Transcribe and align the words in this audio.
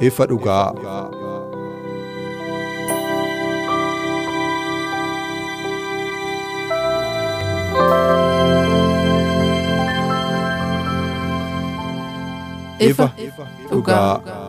Ifa 0.00 0.26
dhugaa. 0.26 0.72
ifa 12.78 13.10
dhugaa. 13.70 14.47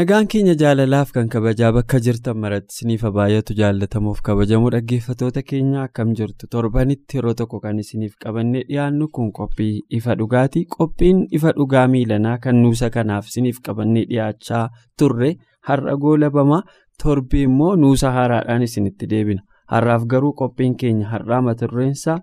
Nagaan 0.00 0.24
keenya 0.32 0.54
jaalalaaf 0.56 1.10
kan 1.12 1.28
kabajaa 1.28 1.72
bakka 1.76 1.98
jirtan 2.04 2.38
maratti 2.42 2.72
isiniif 2.72 3.02
baay'atu 3.16 3.52
jaallatamuuf 3.58 4.22
kabajamoo 4.28 4.70
dhaggeeffatoota 4.74 5.42
keenya 5.50 5.82
akkam 5.82 6.14
jirtu 6.20 6.46
torbanitti 6.54 7.18
yeroo 7.18 7.34
tokko 7.40 7.60
kan 7.64 7.78
isiniif 7.82 8.14
qabannee 8.24 8.62
dhiyaannu 8.68 9.08
kun 9.12 9.28
qophii 9.38 9.82
ifa 9.98 10.14
dhugaati. 10.20 10.64
Qophiin 10.76 11.26
ifa 11.38 11.52
dhugaa 11.58 11.84
miilanaa 11.94 12.38
kan 12.38 12.62
nuusa 12.62 12.88
kanaaf 12.96 13.28
isiniif 13.28 13.58
qabannee 13.66 14.06
dhiyaachaa 14.12 14.64
turre 14.98 15.30
har'a 15.68 15.96
goolabama 16.04 16.62
torbee 17.02 17.42
immoo 17.50 17.74
nuusa 17.76 18.10
haaraadhaan 18.16 18.62
isinitti 18.68 19.06
deebina. 19.10 19.42
Har'aaf 19.74 20.06
garuu 20.14 20.32
qophiin 20.40 20.76
keenya 20.76 21.08
har'aa 21.12 21.42
mata 21.42 21.66
dureensaa 21.74 22.18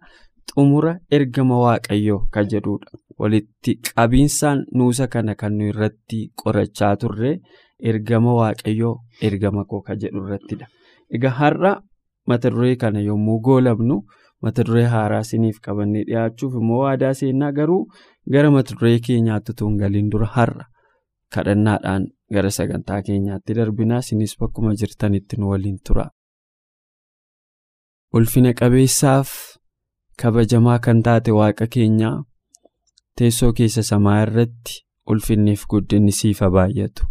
xumura 0.55 0.95
ergama 1.11 1.59
waaqayyoo 1.65 2.23
kan 2.33 2.49
jedhudha. 2.55 2.97
walitti 3.21 3.71
qabiinsaan 3.85 4.59
nuusa 4.77 5.05
kana 5.13 5.33
kan 5.41 5.55
irratti 5.67 6.17
qorachaa 6.41 6.91
turre 7.01 7.31
ergama 7.79 8.33
waaqayyoo 8.39 8.95
ergama 9.21 9.65
koo 9.65 9.81
kan 9.81 9.97
jedhu 10.01 10.23
irrattidha. 10.25 10.67
Egaa 11.15 11.33
har'a 11.39 11.71
mata 12.27 12.49
duree 12.51 12.75
kana 12.75 12.99
yommuu 12.99 13.39
goolabnu 13.45 13.97
mata 14.41 14.63
duree 14.67 14.85
haaraa 14.93 15.19
isiniif 15.25 15.59
qabannee 15.65 16.03
dhiyaachuuf 16.07 16.53
immoo 16.61 16.79
waadaa 16.83 17.13
seennaa 17.19 17.51
garuu 17.51 17.81
gara 18.33 18.51
mata 18.51 18.75
duree 18.79 18.99
keenyaatti 19.07 19.51
utuu 19.55 19.67
hin 19.69 19.77
galiin 19.83 20.09
dura 20.11 20.27
har'a 20.35 20.65
kadhannaadhaan 21.35 22.07
gara 22.33 22.49
sagantaa 22.57 23.01
keenyaatti 23.09 23.53
darbinaa 23.59 23.99
isinis 24.05 24.37
bakkuma 24.39 24.73
jirtanitti 24.81 25.37
nu 25.39 25.49
waliin 25.51 25.79
tura. 25.87 26.05
Ulfina 28.13 28.53
qabeessaaf 28.59 29.29
kabajamaa 30.21 30.79
kan 30.79 31.03
taate 31.03 31.31
waaqa 31.39 31.67
keenyaa. 31.73 32.17
teessoo 33.17 33.47
keessa 33.57 33.81
samaa 33.83 34.15
irratti 34.23 34.73
ulfinniif 35.11 35.61
guddinni 35.69 36.11
siif 36.17 36.39
baay'atu 36.55 37.05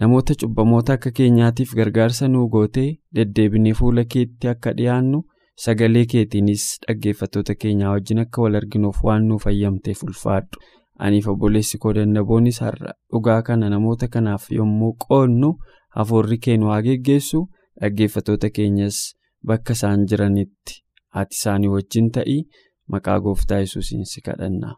namoota 0.00 0.34
cubbamoota 0.40 0.92
akka 0.98 1.10
keenyaatiif 1.18 1.74
gargaarsa 1.78 2.28
nuu 2.28 2.48
gootee 2.54 2.88
deddeebinee 3.16 3.72
fuula 3.80 4.04
keetti 4.14 4.48
akka 4.52 4.72
dhiyaannu 4.78 5.22
sagalee 5.64 6.04
keetiinis 6.12 6.64
dhaggeeffattoota 6.86 7.54
keenyaa 7.64 7.90
wajjin 7.94 8.18
akka 8.24 8.42
wal 8.42 8.54
arginuuf 8.60 9.02
waan 9.04 9.26
nuuf 9.28 9.46
ayyamteef 9.46 10.02
ulfaadhu. 10.08 10.62
Aniif 11.04 11.28
obboleessi 11.28 11.78
koo 11.82 11.92
dandaboonis 11.96 12.60
har'a 12.64 12.92
dhugaa 13.12 13.42
kana 13.42 13.70
namoota 13.70 14.08
kanaaf 14.16 14.50
yommuu 14.58 14.92
qoonnu 15.06 15.52
hafuurri 15.96 16.38
keenya 16.38 16.66
waa 16.66 16.82
geggeessu. 16.88 17.46
Dhaggeeffattoota 17.80 18.50
keenyas 18.58 18.98
bakka 19.46 19.72
isaan 19.78 20.06
jiranitti 20.10 20.82
ati 21.20 21.34
isaanii 21.40 21.68
wajjin 21.76 22.10
ta'ii 22.18 22.42
maqaa 22.92 23.20
gooftaa 23.20 23.58
yesuusiin 23.64 24.04
si 24.14 24.20
kadhanna. 24.28 24.76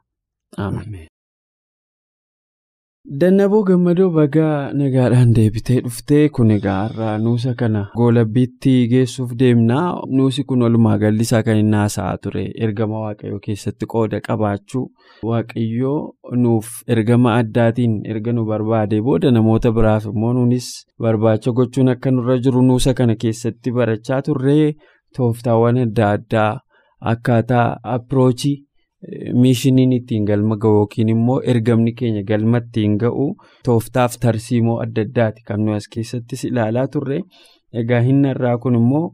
Dannaboo 3.12 3.58
gammadoo 3.68 4.06
bagaa 4.12 4.72
nagaadhaan 4.80 5.32
deebitee 5.38 5.74
dhuftee 5.86 6.28
kun 6.36 6.50
egaa 6.54 6.76
har'aa 6.84 7.18
nuusa 7.24 7.52
kana 7.62 7.82
goolabbiitti 8.00 8.72
geessuuf 8.92 9.34
deemnaa 9.42 9.82
nuusi 10.20 10.44
kun 10.52 10.62
walumaa 10.66 10.94
galli 11.02 11.26
isaa 11.28 11.42
kan 11.48 11.60
inni 11.64 11.76
haasa'aa 11.80 12.16
ture 12.22 12.46
ergama 12.68 13.02
waaqayyoo 13.04 13.42
keessatti 13.48 13.86
qooda 13.94 14.22
qabaachuu 14.30 14.84
waaqayyoo 15.32 15.98
nuuf 16.46 16.72
ergama 16.96 17.36
addaatiin 17.42 18.00
erga 18.14 18.32
nu 18.38 18.46
barbaade 18.54 19.02
booda 19.10 19.30
namoota 19.38 19.72
biraaf 19.80 20.06
immoo 20.14 20.32
nuunis 20.40 20.72
barbaacha 21.06 21.52
gochuun 21.62 21.92
akka 21.96 22.10
nurra 22.18 22.38
jiru 22.48 22.62
nuusa 22.72 22.94
kana 23.02 23.16
keessatti 23.26 23.70
barachaa 23.80 24.22
turree 24.30 24.68
tooftaawwan 25.16 25.78
adda 25.88 26.10
addaa 26.18 26.52
akkaataa 27.12 27.66
appiroochii. 27.82 28.62
Miishiniin 29.42 29.92
ittiin 29.98 30.24
galma 30.30 30.56
ga'u 30.62 30.78
yookiin 30.80 31.08
immoo 31.14 31.40
ergamni 31.52 31.92
keenya 31.98 32.22
galma 32.30 32.58
ittiin 32.64 32.96
ga'u 33.02 33.26
tooftaaf 33.68 34.16
tarsiimoo 34.24 34.78
adda 34.84 35.02
addaati 35.06 35.42
kan 35.48 35.60
nuyi 35.64 35.76
as 35.80 35.88
keessattis 35.94 36.44
ilaalaa 36.50 36.86
turre 36.94 37.18
egaa 37.82 38.00
hinna 38.08 38.30
irraa 38.34 38.56
kun 38.62 38.74
immoo 38.80 39.04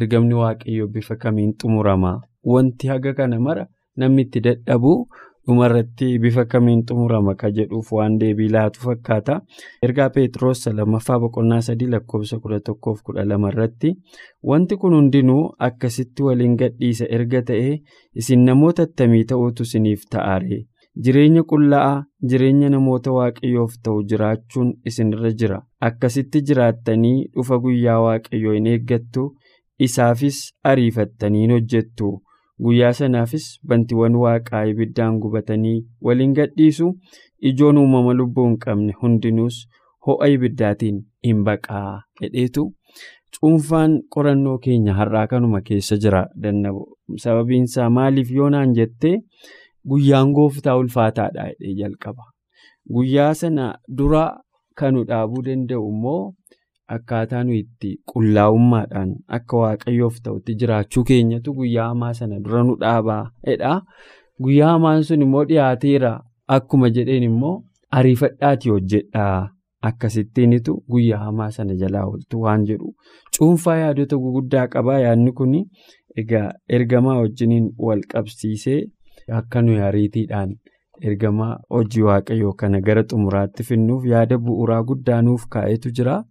ergamni 0.00 0.34
waaqayyoo 0.42 0.88
bifa 0.94 1.16
kamiin 1.22 1.52
xumurama? 1.60 2.12
Wanti 2.52 2.88
haga 2.92 3.14
kana 3.18 3.38
mara 3.46 3.66
namni 3.96 4.22
itti 4.26 4.40
dadhabu 4.46 4.94
dhumarratti 5.46 6.18
bifa 6.24 6.44
kamiin 6.52 6.82
xumurama 6.88 7.34
ka 7.40 7.50
jedhuuf 7.56 7.92
waan 7.96 8.18
deebii 8.20 8.48
laatu 8.54 8.80
fakkaata 8.84 9.34
ergaa 9.88 10.08
peetiroos 10.16 10.66
lammaffaa 10.78 11.18
boqonnaa 11.24 11.60
sadii 11.68 11.86
lakkoofsa 11.94 12.38
kudha 12.44 12.60
tokkoof 12.68 13.02
kudha 13.08 13.24
lama 13.32 13.50
irratti 13.54 13.90
wanti 14.52 14.76
kun 14.84 14.94
hundinuu 14.98 15.42
akkasitti 15.68 16.22
waliin 16.28 16.56
gadhiisa 16.62 17.10
erga 17.18 17.42
ta'e 17.50 17.74
isin 18.22 18.44
namoota 18.50 18.82
attamii 18.88 19.24
ta'uutu 19.32 19.62
isiniif 19.68 20.08
ta'aare 20.16 20.60
jireenya 21.04 21.42
qullaa'aa 21.52 22.02
jireenya 22.32 22.68
namoota 22.76 23.12
waaqayyoof 23.18 23.72
ta'u 23.84 24.02
jiraachuun 24.10 24.74
isinirra 24.92 25.30
jira 25.40 25.62
akkasitti 25.90 26.42
jiraattanii 26.50 27.16
dhufa 27.36 27.58
guyyaa 27.64 28.00
waaqayyoo 28.08 28.52
hin 28.58 28.66
eeggattu 28.74 29.24
isaafis 29.86 30.38
ariifattanii 30.72 31.48
hojjettu. 31.50 32.10
Guyyaa 32.62 32.92
sanaafis 32.98 33.46
bantiiwwan 33.68 34.14
waaqaa 34.22 34.64
ibiddaan 34.72 35.18
gubatanii 35.22 35.78
waliin 36.08 36.34
gadhiisu 36.38 36.88
ijoon 37.50 37.78
uumama 37.82 38.12
lubbuu 38.20 38.44
hin 38.48 38.58
qabne 38.64 38.92
hundinuus 39.00 39.56
ho'a 40.06 40.28
ibiddaatiin 40.34 41.00
hin 41.28 41.42
baqaa 41.48 41.88
jedheetu 42.20 42.64
cuunfaan 43.40 43.96
qorannoo 44.16 44.58
keenya 44.66 44.94
har'aa 45.00 45.26
kanuma 45.32 45.60
keessa 45.70 45.96
jira 46.04 46.22
dandabu 46.42 46.84
sababiinsaa 47.24 47.88
maaliif 47.96 48.30
yoonaan 48.38 48.74
jettee 48.78 49.16
guyyaan 49.92 50.32
gooftaa 50.38 50.76
ulfaataadha 50.82 51.48
jedhee 51.50 51.74
jalqaba 51.82 52.30
guyyaa 52.94 53.32
sana 53.42 53.66
dura 53.98 54.24
kanu 54.80 55.04
dhaabuu 55.08 55.42
danda'u 55.46 55.88
immoo. 55.90 56.22
Akkaataa 56.94 57.42
nuyi 57.44 57.58
itti 57.64 57.90
qullaa'ummaadhaan 58.12 59.12
akka 59.36 59.56
waaqayyoof 59.62 60.16
ta'utti 60.24 60.54
jiraachuu 60.62 61.04
keenyatu 61.10 61.54
guyyaa 61.58 61.86
hamaa 61.92 62.12
sana 62.18 62.40
dura 62.44 62.62
nu 62.64 62.74
dhaabaa 62.82 63.80
Guyyaa 64.44 64.72
hamaan 64.72 65.04
sun 65.08 65.22
immoo 65.26 65.44
dhiyaateera 65.48 66.10
akkuma 66.56 66.90
jedheen 66.96 67.22
immoo 67.30 67.54
ariifadhaatii 67.98 68.70
hojjedhaa 68.74 69.48
akkasittiinitu 69.90 70.74
guyyaa 70.90 71.18
hamaa 71.24 71.50
sana 71.56 71.74
jalaa 71.82 72.04
ooltu 72.10 72.40
waan 72.44 72.64
jedhu. 72.70 72.94
Cuunfaa 73.38 73.76
yaadota 73.76 74.16
guguddaa 74.24 74.66
qabaa 74.74 74.98
yaadni 75.06 75.32
kun 75.40 75.54
egaa 76.22 76.48
ergamaa 76.78 77.18
wajjiniin 77.20 77.70
wal 77.86 78.02
qabsiisee 78.12 78.80
akka 79.38 79.62
nuyi 79.62 79.80
ariitiidhaan 79.88 80.54
ergamaa 81.10 81.52
hojii 81.76 82.02
waaqayyoo 82.08 82.52
kana 82.64 82.80
gara 82.80 83.02
xumuraatti 83.12 83.62
finnuuf 83.70 84.04
yaada 84.12 84.38
bu'uuraa 84.48 84.82
guddaa 84.90 85.22
nuuf 85.22 85.46
kaa'etu 85.56 85.90
jira. 86.00 86.22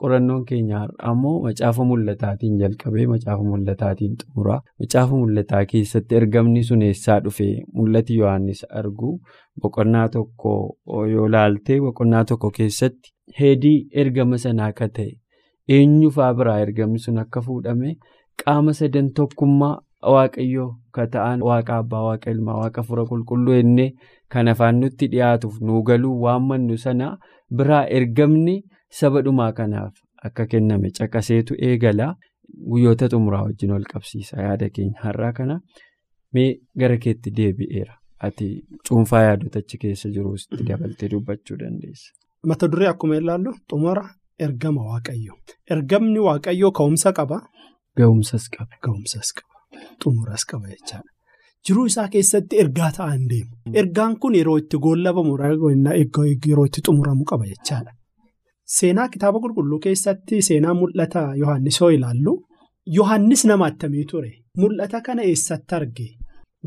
Qorannoon 0.00 0.44
keenya 0.48 0.78
ammoo 1.10 1.34
macaafa 1.46 1.84
mul'ataatiin 1.90 2.58
jalqabee 2.62 3.06
macaafa 3.12 3.42
mul'ataatiin 3.50 4.14
xumuraa 4.22 4.60
macaafa 4.80 5.14
mul'ataa 5.22 5.62
keessatti 5.72 6.14
ergamni 6.20 6.62
sun 6.68 6.82
eessaa 6.88 7.18
dhufe 7.24 7.48
mul'ati 7.78 8.16
yohannis 8.20 8.64
argu. 8.80 9.10
Boqonnaa 9.62 10.08
tokko 10.16 10.52
yoo 11.14 11.28
laaltee 11.34 11.78
boqonnaa 11.86 12.24
tokko 12.30 12.50
keessatti 12.58 13.12
heedii 13.40 13.78
ergama 14.02 14.38
sanaa 14.44 14.66
akka 14.74 14.88
ta'e. 14.98 15.12
Eenyufaa 15.76 16.34
biraa? 16.38 16.58
Ergamni 16.66 16.98
sun 17.06 17.18
akka 17.24 17.40
fuudhame 17.46 17.96
qaama 18.44 18.72
sadan 18.80 19.10
tokkummaa 19.16 19.76
waaqayyoo 20.14 20.70
ka 20.94 21.06
ta'an 21.12 21.40
waaqa 21.48 21.76
abbaa 21.82 22.02
waaqa 22.08 22.30
ilmaa 22.34 22.56
waaqa 22.62 22.82
fura 22.88 23.04
qulqulluu 23.10 23.54
ennee 23.62 23.90
kan 24.32 24.48
afaan 24.52 24.80
nutti 24.80 25.06
dhiyaatuuf 25.12 25.60
nuu 25.68 25.82
galuu 25.88 26.14
waammannu 26.24 26.76
sana 26.84 27.06
biraa 27.56 27.84
ergamni 27.98 28.56
saba 29.00 29.22
dhumaa 29.26 29.52
kanaaf 29.58 29.94
akka 30.28 30.46
kenname 30.52 30.90
caqaseetu 30.98 31.54
eegala 31.68 32.08
guyyoota 32.70 33.08
xumuraa 33.12 33.42
wajjin 33.46 33.72
wal 33.76 33.86
qabsiisa 33.92 34.42
yaada 34.46 34.68
keenya 34.76 35.00
har'aa 35.06 35.32
kana 35.38 35.56
mee 36.34 36.50
gara 36.82 36.98
keetti 37.04 37.36
deebi'eera 37.38 37.94
ati 38.26 38.46
cuunfaa 38.88 39.22
yaadota 39.28 39.58
achi 39.64 39.78
keessa 39.84 40.08
jirus 40.16 40.44
dabaltee 40.68 41.08
dubbachuu 41.14 41.56
dandeessa. 41.62 42.12
mata 42.50 42.70
duree 42.72 42.88
akkuma 42.92 43.16
ilaallu 43.22 43.54
xumura 43.70 44.04
ergama 44.46 44.82
waaqayyo 44.90 45.34
ergamni 45.76 46.20
waaqayyoo 46.28 46.72
ka'umsa 46.78 47.12
qaba. 47.18 47.38
Ga'umsas 47.98 48.44
qaba. 48.54 48.74
Ga'umsas 48.84 49.28
qaba. 49.38 49.54
Xumuras 50.02 50.44
qaba 50.50 50.66
jechaadha. 50.74 51.10
Jiruu 51.66 51.84
isaa 51.90 52.08
keessatti 52.14 52.58
ergaa 52.62 52.90
ta'an 52.96 53.28
deemu. 53.30 53.52
Ergaan 53.82 54.16
kun 54.22 54.34
yeroo 54.40 54.56
itti 54.62 54.80
goollabamu 54.86 55.36
yeroo 55.38 56.66
itti 56.70 56.80
xumuramu 56.86 57.24
qaba 57.30 57.44
jechaadha. 57.52 57.92
Seenaa 58.78 59.08
kitaaba 59.14 59.38
qulqulluu 59.44 59.78
keessatti 59.86 60.42
seenaa 60.48 60.74
mul'ata 60.80 61.22
Yohaannis 61.40 61.80
yoo 61.80 61.90
ilaallu 61.96 62.34
Yohaannis 62.96 63.44
nama 63.50 63.66
attamii 63.70 64.04
ture. 64.12 64.30
Mul'ata 64.58 65.00
kana 65.06 65.22
eessatti 65.22 65.74
arge? 65.78 66.06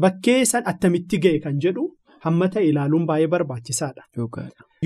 Bakkee 0.01 0.45
san 0.45 0.63
attamitti 0.71 1.17
ga'e 1.23 1.39
kan 1.45 1.59
jedhu 1.65 1.83
hamma 2.25 2.47
ta'e 2.53 2.65
ilaaluun 2.69 3.05
baay'ee 3.09 3.27
barbaachisaadha. 3.33 4.03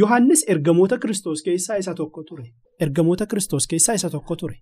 Yohaannis 0.02 0.46
ergamoota 0.48 0.98
Kiristoos 0.98 1.44
keessaa 1.44 1.78
isa 1.84 1.94
tokko 1.96 2.24
ture. 2.30 2.46
Ergamoota 2.80 3.26
Kiristoos 3.26 3.68
keessaa 3.68 3.96
isa 4.00 4.10
tokko 4.10 4.36
ture. 4.36 4.58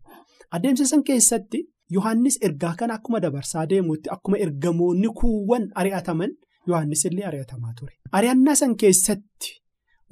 Adeemsa 0.52 0.86
san 0.86 1.04
keessatti 1.04 1.64
Yohaannis 1.94 2.38
ergaa 2.42 2.74
kana 2.80 2.94
akkuma 3.00 3.20
dabarsaa 3.22 3.66
deemuutti 3.70 4.10
akkuma 4.16 4.38
ergamoonni 4.38 5.10
kuuwwan 5.22 5.70
ari'ataman 5.76 6.32
Yohaannis 6.68 7.06
illee 7.06 7.26
ari'atamaa 7.32 7.74
ture. 7.80 7.94
Ari'annaa 8.12 8.56
san 8.56 8.76
keessatti 8.76 9.56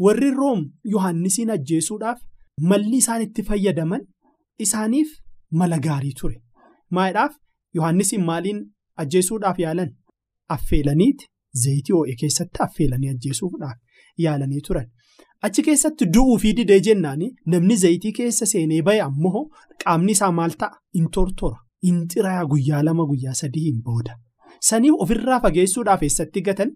warri 0.05 0.31
room 0.31 0.65
Yohaannisiin 0.93 1.49
ajjeesuudhaaf 1.57 2.19
malli 2.61 2.97
isaan 2.97 3.21
itti 3.21 3.43
fayyadaman 3.43 4.01
isaaniif 4.59 5.09
mala 5.51 5.77
gaarii 5.79 6.13
ture. 6.21 6.41
Maayidhaaf 6.91 7.33
Yohaannisiin 7.75 8.23
maaliin 8.25 8.61
ajjeesuudhaaf 8.97 9.59
yaalan? 9.59 9.89
Affeelaniiti 10.49 11.25
zayitii 11.63 11.93
ho'e 11.95 12.15
keessatti 12.21 12.63
affeelanii 12.65 13.09
ajjeesuudhaaf 13.09 13.77
yaalanii 14.25 14.61
turan. 14.67 14.87
Achi 15.41 15.61
keessatti 15.63 16.05
du'uu 16.13 16.37
fi 16.43 16.53
didee 16.57 16.79
jennaan 16.89 17.19
namni 17.45 17.75
zayitii 17.77 18.11
keessa 18.19 18.45
seenee 18.45 18.81
bahe 18.81 19.01
ammoo 19.01 19.43
qaamni 19.83 20.11
isaa 20.17 20.31
maal 20.31 20.55
ta'a? 20.63 20.79
In 20.93 21.09
tortora. 21.11 21.57
In 21.83 22.07
xiraaya 22.13 22.45
guyyaa 22.53 22.83
lama 22.85 23.05
guyyaa 23.05 23.33
sadii 23.41 23.65
hin 23.67 23.81
booda. 23.83 24.15
Saniif 24.69 24.93
ofirraa 25.03 25.39
fageessuudhaaf 25.41 26.03
eessatti 26.03 26.41
gatan? 26.41 26.71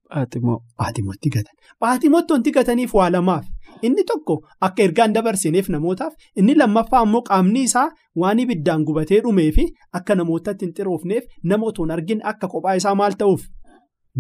Phaaximootti 0.78 1.30
gatan. 1.36 1.56
Phaaximootti 1.80 2.34
wanti 2.34 2.52
gataniif 2.58 2.94
waa 2.94 3.10
lamaaf. 3.12 3.46
Inni 3.88 4.04
tokko 4.04 4.36
akka 4.68 4.84
ergaan 4.84 5.14
dabarsineef 5.14 5.70
namootaaf 5.70 6.14
inni 6.36 6.56
lammaffaa 6.56 7.00
ammoo 7.06 7.22
qaamni 7.30 7.64
isaa 7.70 7.88
waan 8.24 8.40
ibiddaan 8.44 8.84
gubatee 8.90 9.20
dhumee 9.24 9.52
fi 9.56 9.66
akka 10.00 10.16
namootatti 10.16 10.66
hin 10.66 10.74
xiroofneef 10.78 11.24
nama 11.44 11.66
otoo 11.72 11.86
hin 11.86 11.92
argin 11.98 12.22
akka 12.34 12.48
kophaa 12.54 12.76
isaa 12.82 12.96
maal 12.96 13.16
ta'uuf? 13.24 13.42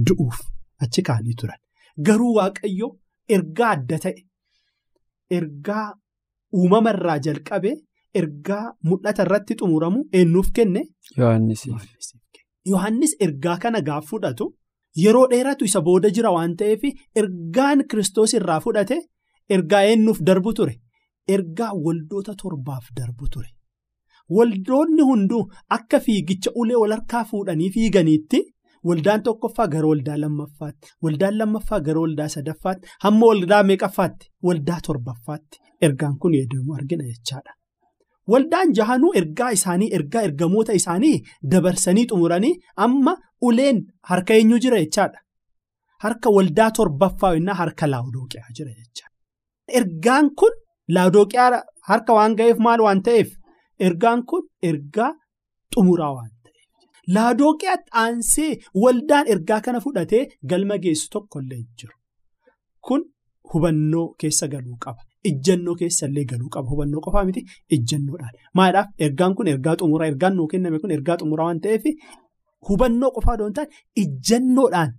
Du'uuf 0.09 0.39
achi 0.83 1.01
kaanii 1.09 1.35
turan. 1.41 1.59
Garuu 2.09 2.33
waaqayyo 2.37 2.89
ergaa 3.37 3.69
adda 3.77 3.99
ta'e. 4.05 4.23
Ergaa 5.37 5.85
uumamarraa 6.61 7.17
jalqabe 7.27 7.71
ergaa 8.21 8.63
mul'ata 8.89 9.23
irratti 9.27 9.55
xumuramu 9.61 10.03
eenyuuf 10.13 10.49
kenne. 10.55 10.81
Yohaannis 12.69 13.15
ergaa 13.25 13.57
kana 13.63 13.81
gaaf 13.89 14.05
fudhatu 14.11 14.45
yeroo 15.03 15.27
dheeratu 15.31 15.65
isa 15.69 15.81
booda 15.87 16.09
jira 16.17 16.31
waan 16.35 16.55
ta'eef 16.61 16.83
ergaan 17.21 17.83
kiristoos 17.93 18.33
irraa 18.39 18.59
fudhate 18.65 18.97
ergaa 19.57 19.83
eenyuuf 19.91 20.19
darbu 20.29 20.53
ture 20.59 20.75
ergaa 21.35 21.71
waldoota 21.85 22.35
torbaaf 22.41 22.85
darbu 22.99 23.27
ture. 23.33 23.49
Waldoonni 24.37 25.01
hunduu 25.11 25.43
akka 25.77 25.99
fiigicha 26.07 26.51
ulee 26.63 26.75
wal 26.81 26.91
harkaa 26.97 27.23
fuudhanii 27.31 27.69
fiiganiitti. 27.77 28.41
Waldaan 28.89 29.23
tokkoffaa 29.23 29.67
gara 29.73 29.87
waldaa 29.87 30.17
lammaffaatti 30.21 30.91
waldaan 31.05 31.35
lammaffaa 31.39 31.79
gara 31.87 31.99
waldaa 32.03 32.27
sadaffaatti 32.35 32.87
hamma 33.03 33.25
waldaa 33.31 33.59
meeqaffaatti 33.71 34.29
waldaa 34.47 34.79
torbaffaatti 34.87 35.59
ergaan 35.87 36.15
kun 36.21 36.33
eedamu 36.39 36.73
argina 36.79 37.03
jechaadha. 37.09 37.51
Waldaan 38.27 38.73
jahanuu 38.77 39.11
ergaa 39.21 39.49
isaanii 39.57 39.89
ergaa 39.99 40.21
ergamoota 40.29 40.73
isaanii 40.79 41.21
dabarsanii 41.51 42.05
xumuranii 42.11 42.53
amma 42.85 43.13
uleen 43.49 43.79
harka 44.09 44.33
eenyu 44.33 44.59
jira 44.65 44.79
jechaadha. 44.83 45.19
Harka 46.03 46.29
waldaa 46.37 46.71
torbaffaa 46.79 47.33
yennaa 47.37 47.53
harka 47.61 47.87
laawudooqiyaa 47.93 48.51
jira 48.57 48.71
jechaadha. 48.71 49.15
Ergaan 49.79 50.29
kun 50.35 50.53
laawudooqiyaa 50.97 51.63
harka 51.89 52.13
waan 52.19 52.35
ga'eef 52.41 52.57
maal 52.67 52.81
waan 52.87 53.01
ta'eef 53.07 53.33
ergaan 53.79 54.25
kun 54.25 54.43
ergaa 54.71 55.11
xumuraa 55.75 56.13
waan 56.17 56.31
Laadooqiyaatti 57.15 57.89
aansee 58.01 58.51
waldaan 58.83 59.27
ergaa 59.33 59.61
kana 59.65 59.79
fudhatee 59.85 60.27
galma 60.49 60.77
geessu 60.83 61.07
tokkollee 61.13 61.57
hin 61.57 61.67
jiru. 61.79 61.95
Kun 62.87 63.01
hubannoo 63.53 64.05
keessa 64.23 64.47
galuu 64.47 64.77
qaba. 64.85 65.01
Ijjannoo 65.29 65.75
keessallee 65.81 66.25
galuu 66.31 66.49
qaba. 66.53 66.69
Hubannoo 66.71 67.01
qofaa 67.05 67.25
miti 67.29 67.41
ijjannoodhaan. 67.75 68.33
Maaliidhaaf 68.57 68.87
ergaan 69.05 69.35
kun 69.35 69.47
ergaa 69.53 69.75
xumuraa 69.81 70.07
ergaan 70.13 70.35
nuu 70.37 70.47
kenname 70.53 70.79
kun 70.83 70.91
ergaa 70.97 71.17
xumuraa 71.21 71.45
waan 71.49 71.59
ta'eef 71.65 71.83
hubannoo 72.69 73.11
qofaa 73.15 73.37
doon 73.41 73.53
ta'an 73.57 73.67
ijjannoodhaan 74.03 74.91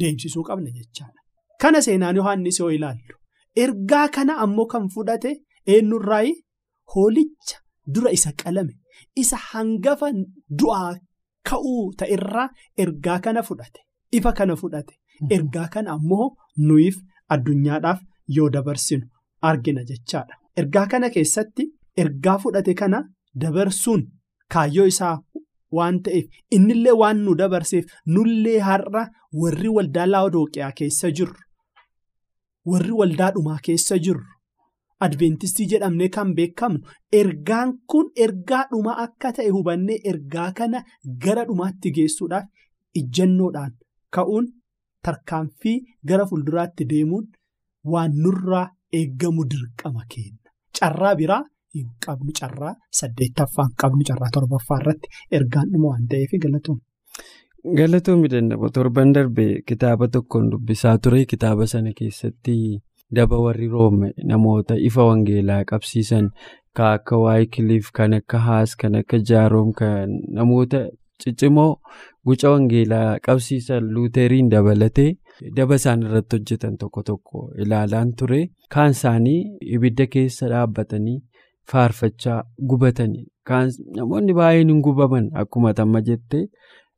deemsisuu 0.00 0.44
qabna 0.48 0.70
jechaadha. 0.78 1.20
Kana 1.62 1.80
seenaan 1.86 2.16
Yohaannis 2.20 2.58
yoo 2.60 2.70
ilaallu 2.76 3.14
ergaa 3.64 4.08
kana 4.16 4.34
ammoo 4.44 4.66
kan 4.72 4.88
fudhate 4.94 5.30
eenyurraayi 5.74 6.32
hoolicha 6.94 7.58
dura 7.94 8.10
isa 8.18 8.30
qalame 8.42 8.74
isa 9.22 9.36
hangafa 9.50 10.08
du'aa. 10.60 10.94
Ka'uu 11.50 11.82
ta'erraa 11.98 12.48
ergaa 12.82 13.18
kana 13.24 13.42
fudhate 13.48 13.80
ifa 14.18 14.30
kana 14.38 14.54
fudhate 14.62 14.94
ergaa 15.36 15.68
kana 15.74 15.90
ammoo 15.96 16.26
nuyiif 16.68 16.96
addunyaadhaaf 17.34 18.00
yoo 18.36 18.48
dabarsinu 18.54 19.06
argina 19.42 19.84
jechaadha. 19.90 20.34
Ergaa 20.56 20.86
kana 20.86 21.10
keessatti 21.10 21.64
ergaa 22.04 22.38
fudhate 22.38 22.74
kana 22.74 23.02
dabarsuun 23.40 24.02
kaayyoo 24.52 24.86
isaa 24.92 25.16
waan 25.76 26.00
ta'eef 26.04 26.26
innillee 26.56 26.92
waan 27.02 27.18
nu 27.24 27.34
dabarseef 27.40 27.84
nullee 28.14 28.58
har'a 28.68 29.02
warri 29.42 29.68
waldaa 29.76 30.06
laawudooqiyaa 30.12 30.72
keessa 30.78 31.10
jirru 31.10 31.40
warri 32.72 32.92
waldaa 33.00 33.30
dhumaa 33.34 33.58
keessa 33.68 33.98
jirru. 34.06 34.24
Adventistii 35.06 35.66
jedhamnee 35.70 36.08
kan 36.08 36.30
beekamnu 36.36 36.80
ergaan 37.20 37.72
kun 37.92 38.06
ergaa 38.26 38.62
dhumaa 38.70 38.94
akka 39.02 39.32
ta'e 39.38 39.48
hubannee 39.56 39.98
ergaa 40.12 40.52
kana 40.60 40.80
gara 41.24 41.44
dhumaatti 41.48 41.90
geessuudhaaf 41.98 42.46
ijjannoodhaan 43.00 43.72
ka'uun 44.16 44.46
tarkaanfii 45.08 45.76
gara 46.08 46.26
fuulduraatti 46.30 46.84
deemuun 46.92 47.26
waan 47.92 48.12
nurraa 48.22 48.64
eeggamu 48.92 49.44
dirqama 49.52 50.02
kenna. 50.14 50.50
Carraa 50.80 51.14
biraa 51.20 51.42
hin 51.74 51.88
qabnu 52.06 52.32
carraa 52.40 52.74
saddeettaffaa 53.00 53.64
hin 53.68 53.74
qabnu 53.82 54.04
carraa 54.10 54.30
torbaffaa 54.38 54.78
irratti 54.82 55.08
ergaan 55.38 55.70
dhuma 55.72 55.88
waan 55.92 56.06
ta'eef 56.10 56.32
galatoomna. 56.44 56.82
Galatoomii 57.78 58.30
danda'u 58.34 58.68
torban 58.74 59.12
darbee 59.14 59.62
kitaaba 59.68 60.08
tokkoon 60.16 60.50
dubbisaa 60.52 60.98
ture 60.98 61.24
kitaaba 61.32 61.66
sana 61.72 61.92
keessatti. 62.00 62.56
Daba 63.16 63.38
warri 63.44 63.68
roome 63.72 64.08
namoota 64.30 64.74
ifa 64.88 65.04
wangeelaa 65.08 65.64
qabsiisan 65.70 66.30
kan 66.76 66.92
akka 66.98 67.18
waayikiliif 67.24 67.90
kan 67.96 68.14
akka 68.18 68.38
haas 68.46 68.74
kan 68.80 68.94
akka 69.00 69.18
jaaroom 69.28 69.68
kan 69.80 70.10
namoota 70.38 70.80
ciccimoo 71.22 71.68
guca 72.26 72.50
wangeelaa 72.54 73.18
qabsiisan 73.26 73.84
luuteriin 73.94 74.48
dabalatee 74.54 75.12
daba 75.56 75.74
isaan 75.80 76.02
irratti 76.08 76.36
hojjetan 76.38 76.76
tokko 76.82 77.02
tokko 77.02 77.48
ilaalaan 77.64 78.12
ture. 78.18 78.40
Kaan 78.74 78.90
isaanii 78.96 79.40
ibidda 79.76 80.06
keessa 80.06 80.48
dhaabbatanii 80.52 81.18
faarfachaa 81.72 82.42
gubatanii. 82.68 83.26
Kaan 83.48 83.70
namoonni 83.96 84.34
baay'een 84.34 84.68
hin 84.72 84.82
gubaman 84.82 85.30
akkuma 85.42 85.74
tamma 85.74 86.00
jettee 86.10 86.44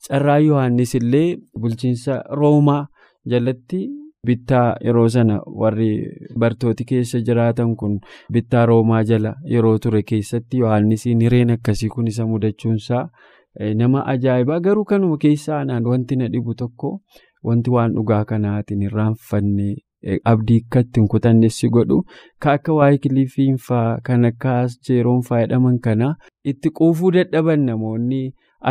carraa 0.08 0.38
yohaannis 0.38 0.94
illee 1.00 1.36
bulchiinsa 1.60 2.22
roomaa 2.40 2.82
jalatti. 3.26 3.86
Bittaa 4.26 4.76
yeroo 4.84 5.08
sana 5.14 5.34
warri 5.60 5.88
bartooti 6.42 6.84
keessa 6.84 7.18
jiraatan 7.26 7.76
kun 7.80 7.92
bittaa 8.32 8.64
roomaa 8.66 9.02
jala 9.10 9.34
yeroo 9.52 9.78
ture 9.84 10.02
keessatti 10.08 10.58
yohaannisiin 10.62 11.20
hireen 11.26 11.50
akkasii 11.54 11.88
kun 11.94 12.06
isa 12.12 12.26
mudachuunsaa. 12.26 13.04
Nama 13.74 14.02
ajaa'ibaa 14.12 14.58
garuu 14.60 14.84
kanuma 14.84 15.16
keessaa 15.24 15.60
anaan 15.60 15.86
wanti 15.92 16.16
na 16.16 16.28
dhibu 16.32 16.54
tokko 16.54 16.90
wanti 17.50 17.70
waan 17.76 17.92
dhugaa 17.98 18.24
kanaatiin 18.30 18.82
irraanfannee 18.88 19.74
abdii 20.32 20.58
akka 20.64 20.80
ittiin 20.86 21.08
kutanneessi 21.12 21.68
godhu 21.76 21.98
kan 22.44 22.52
akka 22.58 22.72
waa'ee 22.78 22.98
kiliifiin 23.04 23.56
fa'aa 23.68 23.98
kan 24.08 24.24
akka 24.30 24.54
jeeroon 24.88 25.22
fa'aa 25.28 25.40
jedhaman 25.44 25.78
kana 25.86 26.14
itti 26.52 26.70
quufuu 26.80 27.10
dadhaban 27.18 27.64
namoonni 27.70 28.22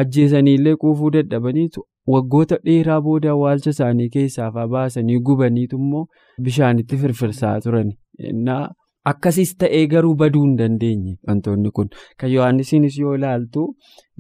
ajjeesaniillee 0.02 0.76
quufuu 0.84 1.12
dadhabaniitu 1.18 1.84
waggoota 2.16 2.58
dheeraa 2.70 3.02
booda 3.08 3.32
awwaalcha 3.36 3.70
isaanii 3.76 4.10
keessaa 4.18 4.52
fa'aa 4.58 4.68
baasanii 4.76 5.20
gubaniitu 5.30 5.78
immoo 5.84 6.06
bishaanitti 6.44 6.98
firfirsaa 7.04 7.56
turan. 7.66 7.92
Akkasiis 9.10 9.52
ta'ee 9.64 9.86
garuu 9.92 10.16
baduu 10.22 10.42
hin 10.46 10.56
dandeenye 10.60 11.14
wantoonni 11.28 11.70
kun 11.76 11.90
kan 12.22 12.32
Yohaannisiinis 12.32 12.98
yoo 13.00 13.14
ilaaltu 13.20 13.62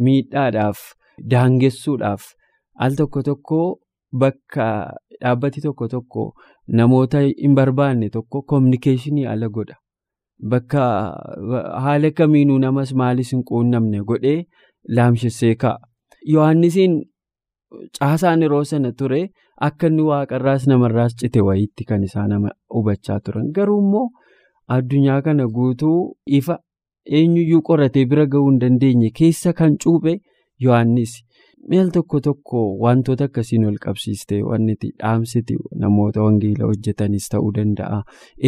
miidhaadhaaf 0.05 0.77
daangessuudhaaf 1.33 2.23
al 2.85 2.95
tokko 3.01 3.23
tokko 3.29 3.59
bakka 4.11 4.67
dhaabbati 5.21 5.61
tokko 5.61 5.87
tokko 5.87 6.23
namoota 6.79 7.19
hin 7.27 7.55
barbaanne 7.55 8.09
tokko 8.09 8.41
kominikeeshinii 8.41 9.25
ala 9.33 9.49
godha. 9.49 9.75
Bakka 10.49 10.81
haala 11.85 12.11
kamiinuu 12.11 12.57
namas 12.59 12.93
maalis 13.01 13.31
hin 13.33 13.43
quunnamne 13.51 14.03
godhee 14.11 14.43
laamshessee 14.99 15.55
kaa'a. 15.55 15.79
Yohaannisiin 16.33 16.95
caasaan 17.99 18.41
yeroo 18.45 18.63
sana 18.63 18.91
ture 19.01 19.21
akka 19.69 19.87
inni 19.91 20.01
waaqarraas 20.09 20.67
namarraas 20.71 21.15
cite 21.21 21.41
wayiitti 21.49 21.83
kan 21.89 22.03
isaa 22.03 22.27
nama 22.27 22.51
hubachaa 22.77 23.19
turan 23.25 23.51
garuu 23.59 23.79
immoo. 23.81 24.07
Addunyaa 24.75 25.21
kana 25.21 25.47
guutuu 25.57 26.17
ifa 26.39 26.59
eenyuyyuu 27.19 27.61
qoratee 27.69 28.05
bira 28.13 28.25
ga'uu 28.31 28.49
hin 28.49 28.59
dandeenye 28.63 29.09
keessa 29.19 29.53
kan 29.59 29.77
cuuphe 29.83 30.17
Yohaannis 30.65 31.13
mi'a 31.71 31.85
tokko 31.95 32.19
tokko 32.27 32.59
wantoota 32.83 33.25
akkasiin 33.29 33.65
wal 33.67 33.77
qabsiistee 33.85 34.41
wanti 34.49 34.91
dhaamsiti 35.01 35.57
namoota 35.83 36.21
wangeela 36.25 36.65
hojjetanis 36.69 37.27
ta'uu 37.33 37.51
danda'a. 37.57 37.99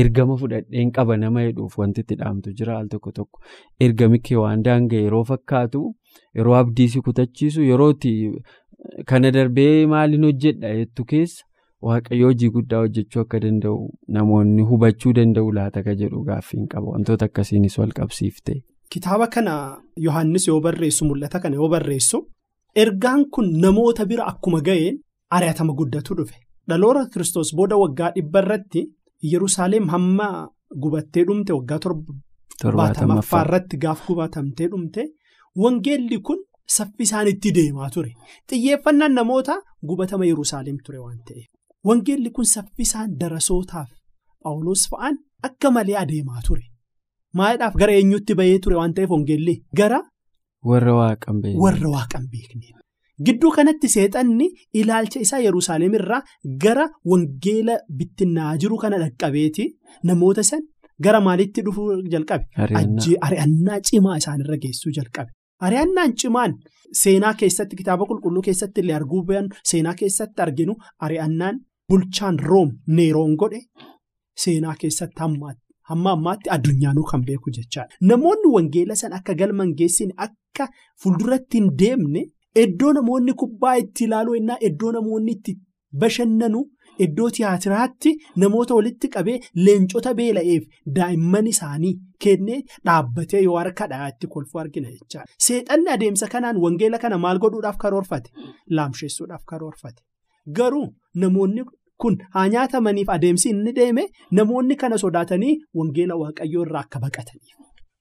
Ergama 0.02 0.38
fudhadheen 0.42 0.92
qaba 0.98 1.18
nama 1.18 1.44
jedhuuf 1.48 1.78
wanti 1.82 2.02
itti 2.06 2.16
dhaamtu 2.22 2.54
jira 2.62 2.78
al 2.80 2.88
tokko 2.94 3.12
tokko 3.20 3.40
ergami 3.88 4.20
kee 4.30 4.38
waan 4.44 4.64
daanga'e 4.70 5.04
yeroo 5.08 5.24
fakkaatu 5.34 5.84
yeroo 6.40 6.56
abdiisi 6.62 7.02
kutachiisu 7.10 7.64
yerootti 7.72 8.14
kana 9.12 9.32
darbee 9.38 9.86
maaliin 9.96 10.24
hojjedha 10.30 10.74
jettu 10.80 11.06
keessa. 11.14 11.46
Waaqayyo 11.88 12.28
hojii 12.28 12.50
guddaa 12.56 12.80
hojjechuu 12.84 13.22
akka 13.22 13.40
danda'u 13.44 13.84
namoonni 14.16 14.64
hubachuu 14.72 15.14
danda'u 15.20 15.52
laata 15.58 15.84
ka 15.84 15.94
jedhu 16.02 16.24
gaaffiin 16.30 16.66
qaba 16.74 16.92
wantoota 16.96 17.26
akkasiinis 17.30 17.78
wal 17.80 17.92
qabsiifte. 18.00 18.56
Kitaaba 18.96 19.28
kana 19.36 19.54
Yohaannis 20.08 20.48
yoo 20.48 20.60
barreessu 20.66 21.06
mul'ata 21.06 21.40
kana 21.40 21.56
yoo 21.62 21.70
barreessu 21.76 22.20
ergaan 22.76 23.26
kun 23.34 23.48
namoota 23.62 24.06
bira 24.06 24.26
akkuma 24.32 24.62
ga'een 24.68 25.00
ari'atama 25.36 25.74
guddatu 25.80 26.16
dhufe 26.18 26.36
dhaloora 26.70 27.06
kiristoos 27.14 27.54
booda 27.58 27.78
waggaa 27.84 28.12
dhibba 28.16 28.40
irratti 28.44 28.82
Yerusaalem 29.34 29.88
hamma 29.94 30.28
gubattee 30.82 31.24
dhumte 31.28 31.54
waggaa 31.58 31.80
torbaatamaffaa 31.86 33.42
irratti 33.46 33.78
gaaf 33.84 34.06
gubatamtee 34.08 34.68
dhumte 34.72 35.02
wangeelli 35.64 36.20
kun 36.28 36.40
saffisaan 36.78 37.28
itti 37.34 37.52
deemaa 37.58 37.90
ture 37.96 38.12
xiyyeeffannaan 38.50 39.14
namoota 39.20 39.56
gubatama 39.90 40.26
Yerusaalem 40.32 40.78
ture 40.86 41.00
waan 41.06 41.20
ta'eef. 41.28 41.48
Wangeelli 41.88 42.30
kun 42.36 42.46
saffisaan 42.56 43.10
darasootaaf 43.20 43.90
Phaawulos 44.44 44.84
fa'aan 44.92 45.16
akka 45.48 45.72
malee 45.72 45.98
adeemaa 46.04 46.42
ture. 46.48 46.64
Maaliidhaaf 47.38 47.76
gara 47.82 47.94
eenyutti 48.00 48.36
bahee 48.40 48.60
ture 48.64 48.76
waan 48.80 48.94
ta'eef 48.94 49.10
wangeelli 49.16 49.56
gara. 49.80 50.00
Warra 50.64 50.94
waaqan 51.00 51.42
beekne. 51.44 51.60
Warra 51.64 51.90
waaqan 51.96 52.26
beekne. 52.32 52.68
Gidduu 53.26 53.52
kanatti 53.52 53.88
seexanni 53.90 54.48
ilaalcha 54.74 55.20
isaa 55.26 55.40
Yerusaalem 55.48 55.94
irraa 56.00 56.22
gara 56.64 56.86
wangeela 57.12 57.76
bittinnaa 57.98 58.58
jiru 58.62 58.78
kana 58.84 58.98
dhaqqabeeti 59.04 59.66
namoota 60.04 60.44
san 60.44 60.62
gara 61.04 61.20
maalitti 61.22 61.62
dhufuu 61.66 62.02
jalqabe. 62.14 62.46
Ari'annaa 63.28 63.80
cimaa 63.90 64.18
isaanirra 64.22 64.58
geessuu 64.64 64.92
jalqabe. 64.98 65.32
Ari'annaan 65.68 66.14
cimaan 66.22 66.54
seenaa 67.02 67.34
keessatti 67.40 67.76
kitaaba 67.80 68.06
qulqulluu 68.10 68.42
keessatti 68.48 68.82
illee 68.82 68.96
arguu 69.00 69.24
bayan 69.32 69.50
seenaa 69.72 69.96
keessatti 70.02 70.42
arginu 70.46 70.74
ari'annaan 71.08 71.60
bulchaan 71.90 72.40
room 72.50 72.70
neeroon 72.98 73.36
godhe 73.42 73.60
seenaa 74.44 74.76
keessatti 74.82 75.20
hamma 75.90 76.12
ammaatti 76.16 76.50
addunyaanuu 76.56 77.04
kan 77.12 77.22
beeku 77.28 77.50
jechaadha. 77.58 77.96
Namoonni 78.10 78.48
wangeela 78.56 78.96
san 78.96 79.14
akka 79.14 79.34
galman 79.36 79.74
geessine 79.80 80.14
akka 80.50 80.68
fuulduratti 81.04 81.58
hin 81.62 81.70
deemne 81.84 82.26
iddoo 82.64 82.92
namoonni 82.98 83.34
kubbaa 83.44 83.76
itti 83.86 84.04
ilaaluu 84.10 84.36
innaa 84.42 84.58
iddoo 84.70 84.92
namoonni 84.98 85.32
itti 85.38 85.56
bashannanu 86.04 86.62
iddoo 87.06 87.30
tiyaatiraatti 87.38 88.12
namoota 88.44 88.76
walitti 88.78 89.08
qabee 89.16 89.38
leencota 89.66 90.14
beela'eef 90.20 90.64
daa'imman 90.98 91.48
isaanii 91.54 91.94
kennee 92.26 92.60
dhaabbatee 92.90 93.42
yoo 93.46 93.58
harka 93.60 93.88
dhayaatti 93.92 94.28
kolfuu 94.34 94.60
argina 94.64 94.90
jechaadha. 94.96 95.32
Seexanni 95.48 95.90
adeemsa 95.96 96.28
kanaan 96.34 96.58
wangeela 96.66 97.00
kana 97.04 97.18
maal 97.26 97.40
godhuudhaaf 97.46 97.78
karoorfate? 97.84 98.30
Laamsheessuudhaaf 98.80 99.44
karoorfate. 99.54 100.02
Garuu 100.60 100.88
namoonni 101.24 101.64
kun 102.04 102.18
haa 102.34 102.48
nyaatamaniif 102.56 103.10
adeemsi 103.16 103.50
inni 103.56 103.74
deeme 103.80 104.08
namoonni 104.42 104.76
kana 104.84 104.98
sodaatanii 105.04 105.56
wangeela 105.82 106.16
waaqayyoo 106.24 106.64
irraa 106.68 106.82
akka 106.88 107.00
baqataniif 107.00 107.56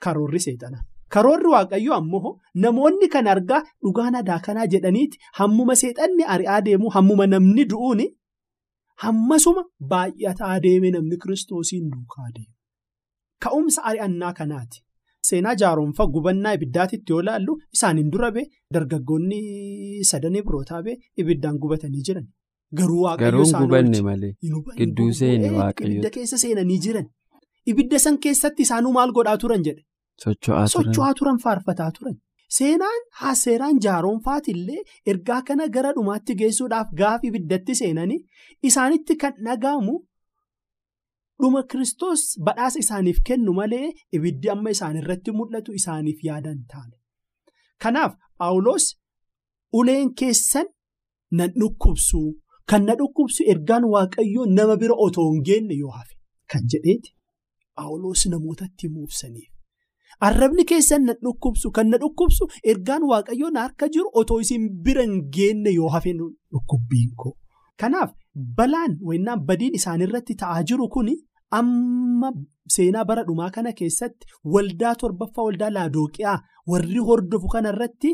karoorri 0.06 0.40
seexana. 0.46 0.78
Karoorri 1.14 1.48
waaqayyoo 1.54 1.94
ammoo 2.00 2.30
namoonni 2.64 3.08
kan 3.14 3.26
argaa 3.34 3.60
dhugaan 3.82 4.14
adaa 4.20 4.38
kanaa 4.46 4.66
jedhaniiti 4.74 5.18
hammuma 5.38 5.74
seexanni 5.82 6.24
ari'aa 6.34 6.60
deemu 6.66 6.90
hammuma 6.96 7.26
namni 7.34 7.64
du'uuni 7.70 8.06
hammasuma 9.04 9.62
baay'ataa 9.92 10.58
deeme 10.66 10.90
namni 10.96 11.16
kiristoosiin 11.22 11.86
duukaa 11.94 12.28
deemu. 12.36 12.52
Ka'umsa 13.44 13.80
ari'annaa 13.90 14.32
kanaati. 14.40 14.78
Seenaa 15.28 15.54
jaaroonfa 15.62 16.06
gubannaa 16.14 16.52
ibiddaatitti 16.58 17.12
yoo 17.12 17.22
laallu 17.28 17.54
isaaniin 17.76 18.10
dura 18.12 18.30
bee 18.36 18.44
dargaggoonni 18.74 19.38
sadanii 20.10 20.42
birootaa 20.48 20.82
bee 20.86 20.96
ibiddaan 21.22 21.58
gubatanii 21.64 22.02
jiran. 22.08 22.26
Garuu 22.78 23.02
waaqayyo 23.06 23.42
isaan 23.48 23.64
gubanne 23.66 24.00
malee 24.08 24.32
gidduu 24.80 25.12
seene 25.20 25.50
waaqayyo. 25.58 25.90
Ibidda 25.92 26.10
keessa 26.16 26.38
seenanii 26.44 26.78
jiran. 26.86 27.06
Ibidda 27.72 27.98
san 28.04 28.18
keessatti 28.24 28.62
isaanuu 28.66 28.92
maal 28.98 29.12
godhaa 29.18 29.36
turan 29.44 29.62
jedhe. 29.68 29.82
Socho'aa 30.24 31.14
turan 31.18 31.38
faarfataa 31.44 31.90
turan. 31.98 32.16
Seenaan 32.56 33.00
haaseeraan 33.20 33.78
jaaroonfaatillee 33.84 34.82
ergaa 35.12 35.40
kana 35.48 35.66
gara 35.74 35.90
dhumaatti 35.96 36.34
geessuudhaaf 36.42 36.88
gaaf 37.00 37.24
ibiddatti 37.30 37.74
seenanii 37.80 38.20
isaanitti 38.68 39.16
kan 39.24 39.34
dhaga'amu 39.48 39.94
dhuma 41.42 41.62
kiristoos 41.72 42.22
badhaasa 42.46 42.78
isaaniif 42.84 43.18
kennu 43.30 43.52
malee 43.58 43.88
ibiddi 44.18 44.50
amma 44.54 44.70
isaanirratti 44.76 45.30
mul'atu 45.40 45.70
isaaniif 45.80 46.24
yaadan 46.28 46.58
taane. 46.72 46.96
Kanaaf 47.82 48.12
Phaawulos 48.38 48.84
uleen 49.80 50.08
keessan 50.22 50.66
nan 51.38 51.50
dhukkubsu 51.60 52.22
kan 52.70 52.82
na 52.88 52.94
dhukkubsu 53.00 53.40
ergaan 53.52 53.84
waaqayyoo 53.94 54.46
nama 54.56 54.74
bira 54.82 54.94
otoo 55.06 55.28
hin 55.32 55.44
geenne 55.50 55.74
yoo 55.82 55.92
hafe 55.98 56.14
kan 56.52 56.62
jedheeti 56.72 57.10
Phaawulos 57.76 58.26
namootatti 58.32 58.82
himuufsaniif. 58.88 59.52
Arrabni 60.26 60.64
keessan 60.70 61.04
na 61.08 61.12
dhukkubsu 61.24 61.70
kan 61.70 61.88
na 61.90 61.98
dhukkubsu 62.02 62.46
ergaan 62.72 63.02
waaqayyoo 63.10 63.50
na 63.56 63.60
harka 63.66 63.88
jiru 63.96 64.10
otoo 64.20 64.40
isin 64.44 64.68
bira 64.84 65.02
hin 65.06 65.18
geenne 65.34 65.70
yoo 65.78 65.88
hafe 65.94 66.12
dhukkubbiin 66.18 67.10
koo. 67.16 67.34
Kanaaf 67.80 68.14
balaan 68.58 68.96
wayinaan 69.08 69.44
badiin 69.50 69.74
isaanirratti 69.80 70.34
ta'aa 70.42 70.62
jiru 70.70 70.88
kun 70.94 71.10
amma 71.58 72.30
seenaa 72.76 73.04
bara 73.10 73.22
dhumaa 73.28 73.50
kana 73.50 73.72
keessatti 73.80 74.26
waldaa 74.54 74.94
torbaffaa 75.02 75.44
waldaa 75.48 75.70
laadooqiyaa 75.76 76.38
warri 76.72 76.98
hordofu 77.10 77.48
kanarratti 77.54 78.10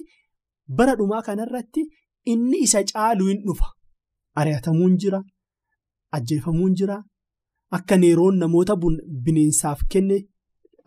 bara 0.80 0.94
dhumaa 1.00 1.22
kanarratti 1.28 1.86
inni 2.34 2.58
isa 2.66 2.84
caalu 2.92 3.26
hin 3.30 3.40
dhufa. 3.46 3.66
Ari'atamuun 4.40 4.94
jira, 5.02 5.22
ajjeefamuun 6.16 6.74
jira, 6.78 6.96
akka 7.76 7.96
neeroon 7.96 8.38
namoota 8.42 8.76
bineensaaf 9.24 9.80
kenne. 9.92 10.16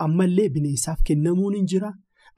Ammallee 0.05 0.49
bineensaaf 0.55 0.99
kennamuun 1.07 1.55
hin 1.59 1.67
jira. 1.73 1.91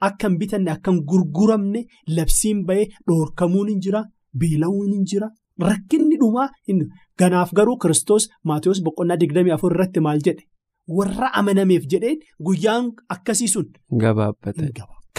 Akka 0.08 0.28
hin 0.28 0.38
bitanne 0.42 0.70
akka 0.76 0.90
hin 0.92 1.02
gurguramne 1.10 1.84
labsiin 2.18 2.64
bahee 2.68 2.86
dhoorkamuun 3.08 3.68
hin 3.72 3.80
jira 3.86 4.04
beela'uun 4.42 4.92
hin 4.96 5.04
jira. 5.12 5.28
Rakkinni 5.68 6.16
dhumaa 6.20 6.48
ganaaf 7.18 7.50
garuu 7.58 7.76
kiristoos 7.82 8.28
maatiyoos 8.50 8.80
boqonnaa 8.84 9.16
24 9.24 9.70
irratti 9.74 10.00
maal 10.06 10.20
jedhe? 10.28 10.44
Warra 10.98 11.28
amanameef 11.40 11.84
jedheen 11.92 12.18
guyyaan 12.46 12.86
akkasii 13.14 13.48
sun. 13.48 13.66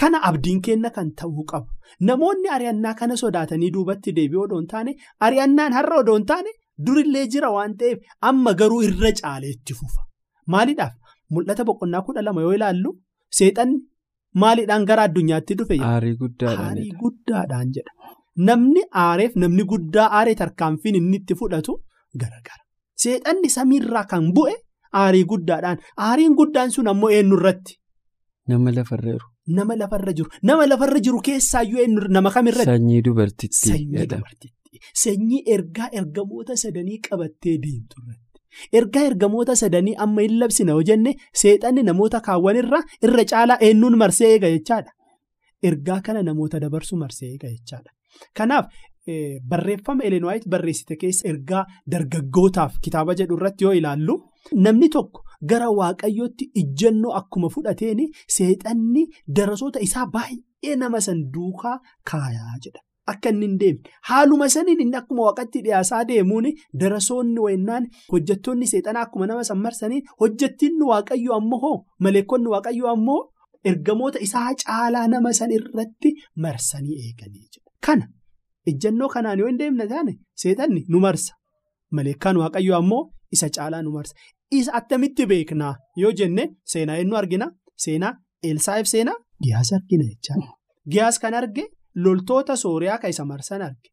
Kana 0.00 0.18
abdiin 0.28 0.60
kenna 0.66 0.90
kan 0.90 1.12
ta'uu 1.20 1.44
qabu. 1.52 1.68
Namoonni 2.08 2.48
ari'annaa 2.56 2.94
kana 3.00 3.16
sodaatanii 3.22 3.70
duubatti 3.76 4.12
deebi'uu 4.16 4.42
odoo 4.46 4.58
hin 4.60 4.66
taane 4.72 4.94
ari'annaan 5.26 5.72
har'a 5.78 5.98
odoo 6.02 6.16
hin 6.18 6.26
taane 6.30 6.50
durillee 6.86 7.26
jira 7.34 7.50
waan 7.56 7.76
ta'eef 7.82 7.98
amma 8.30 8.54
garuu 8.62 8.82
irra 8.88 9.12
caaleetti 9.20 9.74
fufa. 9.80 10.02
Maaliidhaaf. 10.54 10.92
Mul'ata 11.34 11.64
boqonnaa 11.68 12.02
kudha 12.06 12.22
lama 12.26 12.40
yoo 12.46 12.52
ilaallu 12.58 12.90
seexanni 13.38 13.78
maaliidhaan 14.42 14.84
gara 14.90 15.02
addunyaatti 15.08 15.54
dhufe. 15.58 15.76
Aarii 15.90 16.14
guddaadhaan. 17.02 17.68
Jedha. 17.76 17.92
Namni 18.48 18.82
aareef 19.04 19.34
namni 19.42 19.64
guddaa 19.72 20.08
aaree 20.18 20.34
tarkaanfiin 20.42 20.94
inni 21.00 21.16
itti 21.22 21.34
fudhatu 21.40 21.72
garagara. 22.20 22.62
Seexanni 23.02 23.48
samiirraa 23.56 24.04
kan 24.12 24.32
bu'e 24.38 24.54
aarii 25.02 25.24
guddaadhaan. 25.32 25.78
Aariin 26.06 26.34
guddaan 26.40 26.70
sun 26.76 26.88
ammoo 26.92 27.10
eenyu 27.18 27.36
irratti? 27.40 27.78
Nama 28.48 28.70
lafarra 28.78 29.12
jiru. 29.12 29.26
Nama 29.56 29.74
lafarra 29.82 30.12
jiru. 30.18 30.30
Nama 30.48 30.66
lafarra 30.70 31.00
jiru 31.06 31.20
keessaayyuu 31.28 31.80
eenyu 31.84 32.08
nama 32.16 32.30
kamirratti? 32.36 32.70
Sanyii 32.70 33.02
dubartittii. 34.14 34.80
Sanyii 35.04 35.42
ergaa 35.54 35.88
ergamoota 36.00 36.56
sadanii 36.64 36.98
qabattee 37.08 37.56
deemtu 37.64 37.96
irratti. 38.02 38.21
Ergaa 38.80 39.04
ergamoota 39.10 39.56
sadanii 39.62 39.94
amma 40.06 40.22
hin 40.26 40.38
labsina 40.44 40.72
yoo 40.78 40.82
jenne 40.90 41.14
seexanni 41.42 41.82
namoota 41.90 42.20
kaawwanirra 42.28 42.80
irra 43.08 43.24
caalaa 43.32 43.58
eenyuun 43.68 43.96
marsee 44.04 44.30
eega 44.36 44.50
jechaadha. 44.56 44.92
Ergaa 45.70 46.00
kana 46.06 46.22
namoota 46.30 46.60
dabarsu 46.60 46.96
marsee 47.04 47.28
eega 47.32 47.48
jechaadha. 47.56 47.90
Kanaaf 48.38 48.66
barreeffama 49.50 50.02
Elen 50.08 50.24
Waayit 50.28 50.44
barreessite 50.54 50.96
keessa 51.00 51.28
ergaa 51.28 51.64
dargaggootaaf 51.94 52.76
kitaaba 52.84 53.14
jedhu 53.20 53.36
irratti 53.38 53.64
yoo 53.64 53.72
ilaallu 53.80 54.16
namni 54.66 54.88
tokko 54.96 55.24
gara 55.52 55.70
waaqayyootti 55.80 56.50
ijjannoo 56.62 57.12
akkuma 57.20 57.48
fudhateen 57.54 58.00
seexanni 58.36 59.04
darasoota 59.38 59.80
isaa 59.88 60.06
baay'ee 60.16 60.76
nama 60.84 61.00
san 61.08 61.24
duukaa 61.34 61.76
kaayaa 62.10 62.56
jedha. 62.66 62.80
Akka 63.10 63.28
inni 63.30 63.46
hin 63.46 63.58
deemne 63.60 63.90
haaluma 64.08 64.48
saniin 64.54 64.80
inni 64.84 64.96
akkuma 64.98 65.22
waaqatti 65.28 65.62
dhiyaasaa 65.66 66.02
deemuun 66.08 66.46
darasoonni 66.80 67.40
wayinaan 67.44 67.86
hojjettoonni 68.12 68.66
seexanaa 68.72 69.02
akkuma 69.06 69.26
nama 69.30 69.44
san 69.48 69.58
marsanii 69.64 70.00
hojjettiinni 70.20 70.84
waaqayyo 70.90 71.34
ammoo 71.40 71.58
hoo 71.64 71.76
maleekonni 72.06 72.48
waaqayyo 72.54 72.88
ammoo 72.94 73.18
ergamoota 73.70 74.18
isaa 74.26 74.52
caalaa 74.64 75.06
nama 75.14 75.32
san 75.40 75.50
irratti 75.58 76.10
marsanii 76.46 76.96
eeganii 77.06 77.46
jira. 77.52 77.66
Kana 77.86 78.06
ejjennoo 78.72 79.08
kanaan 79.16 79.38
yoo 79.42 79.48
hin 79.50 79.58
deemne 79.64 79.86
taane 79.94 80.14
seexanni 80.44 80.84
nu 80.88 81.00
marsa 81.06 81.34
maleekkaan 81.98 82.36
waaqayyo 82.44 82.76
ammoo 82.80 83.02
isa 83.38 83.48
caalaa 83.58 83.82
nu 83.82 83.90
marsa. 83.98 84.14
Isa 84.60 84.72
attamitti 84.78 85.26
beeknaa 85.26 85.74
yoo 86.04 86.12
jenne 86.22 86.48
seenaa 86.72 86.96
eenyu 87.02 87.16
argina 87.24 87.50
seenaa 87.86 88.14
Elsaa'iif 88.48 88.86
seenaa 88.94 89.18
Giyaas 89.44 89.70
argina 89.76 90.04
jechaadha. 90.10 90.48
Giyaas 90.90 91.18
kan 91.22 91.34
arge. 91.34 91.64
Loltoota 91.94 92.56
sooriyaa 92.56 92.98
kan 92.98 93.10
isa 93.10 93.24
marsan 93.24 93.62
arge. 93.62 93.88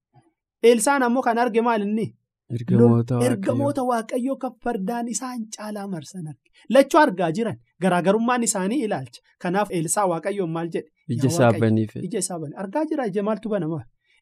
Eelsaan 0.63 1.03
ammoo 1.03 1.22
kan 1.24 1.38
arge 1.38 1.62
maal 1.62 1.82
inni? 1.82 2.08
Ergamoota 2.51 3.84
waaqayyoo. 3.89 4.38
Kan 4.38 4.51
fardaan 4.63 5.08
isaan 5.08 5.46
caalaa 5.58 5.88
marsan 5.88 6.27
arge. 6.27 6.50
Lachuu 6.70 7.00
argaa 7.01 7.32
jiran 7.32 7.58
garaagarummaan 7.82 8.44
isaanii 8.44 8.82
ilaalcha. 8.86 9.22
Kanaaf 9.41 9.72
eelsaa 9.72 10.08
waaqayyoon 10.12 10.50
maal 10.51 10.70
jedhe? 10.74 10.89
Ija 11.10 11.27
isaa 11.27 11.51
baniif. 11.60 11.96
Ija 11.96 12.20
isaa 12.20 12.39
bane. 12.39 12.56
Argaa 12.56 12.86
jira 12.89 13.06
ija 13.12 13.24
maaltu 13.24 13.50
banama? 13.50 13.82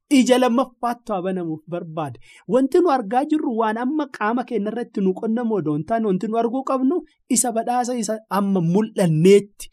Ija 0.10 0.38
lammaffaattu 0.40 1.14
haa 1.14 1.22
banamuuf 1.22 1.64
barbaade. 1.70 2.20
Wanti 2.48 2.80
nu 2.82 2.90
argaa 2.98 3.24
jirru 3.32 3.56
waan 3.62 3.78
amma 3.78 4.06
qaama 4.18 4.44
keenya 4.50 4.72
irratti 4.72 5.02
nu 5.02 5.14
hin 5.22 5.84
taane 5.86 6.06
wanti 6.08 6.28
nu 6.28 6.38
arguu 6.38 6.64
qabnu 6.64 7.02
isa 7.30 7.52
badhaasa 7.52 7.96
isa 8.04 8.18
amma 8.30 8.62
mul'anneetti 8.62 9.70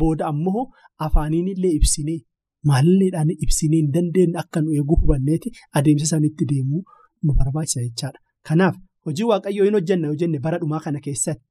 booda 0.00 0.26
ammoo 0.26 0.64
afaaniin 0.98 1.48
illee 1.48 1.74
ibsinee. 1.78 2.20
Maalleedhaan 2.70 3.30
ibsinee 3.46 3.80
hin 3.82 3.90
dandeenye 3.96 4.38
akka 4.42 4.60
nu 4.60 4.72
eeguu 4.78 4.96
hubanneeti 5.02 5.52
adeemsa 5.80 6.06
sanitti 6.12 6.44
deemuu 6.52 6.82
nu 7.22 7.34
barbaachisa 7.40 7.80
jechaadha. 7.86 8.18
Kanaaf 8.48 8.76
hojii 9.08 9.24
waaqayyoo 9.32 9.64
hin 9.68 9.74
hojjenna 9.78 10.06
yoo 10.12 10.16
jenne 10.22 10.38
bara 10.46 10.58
dhumaa 10.62 10.80
kana 10.86 11.00
keessatti 11.06 11.44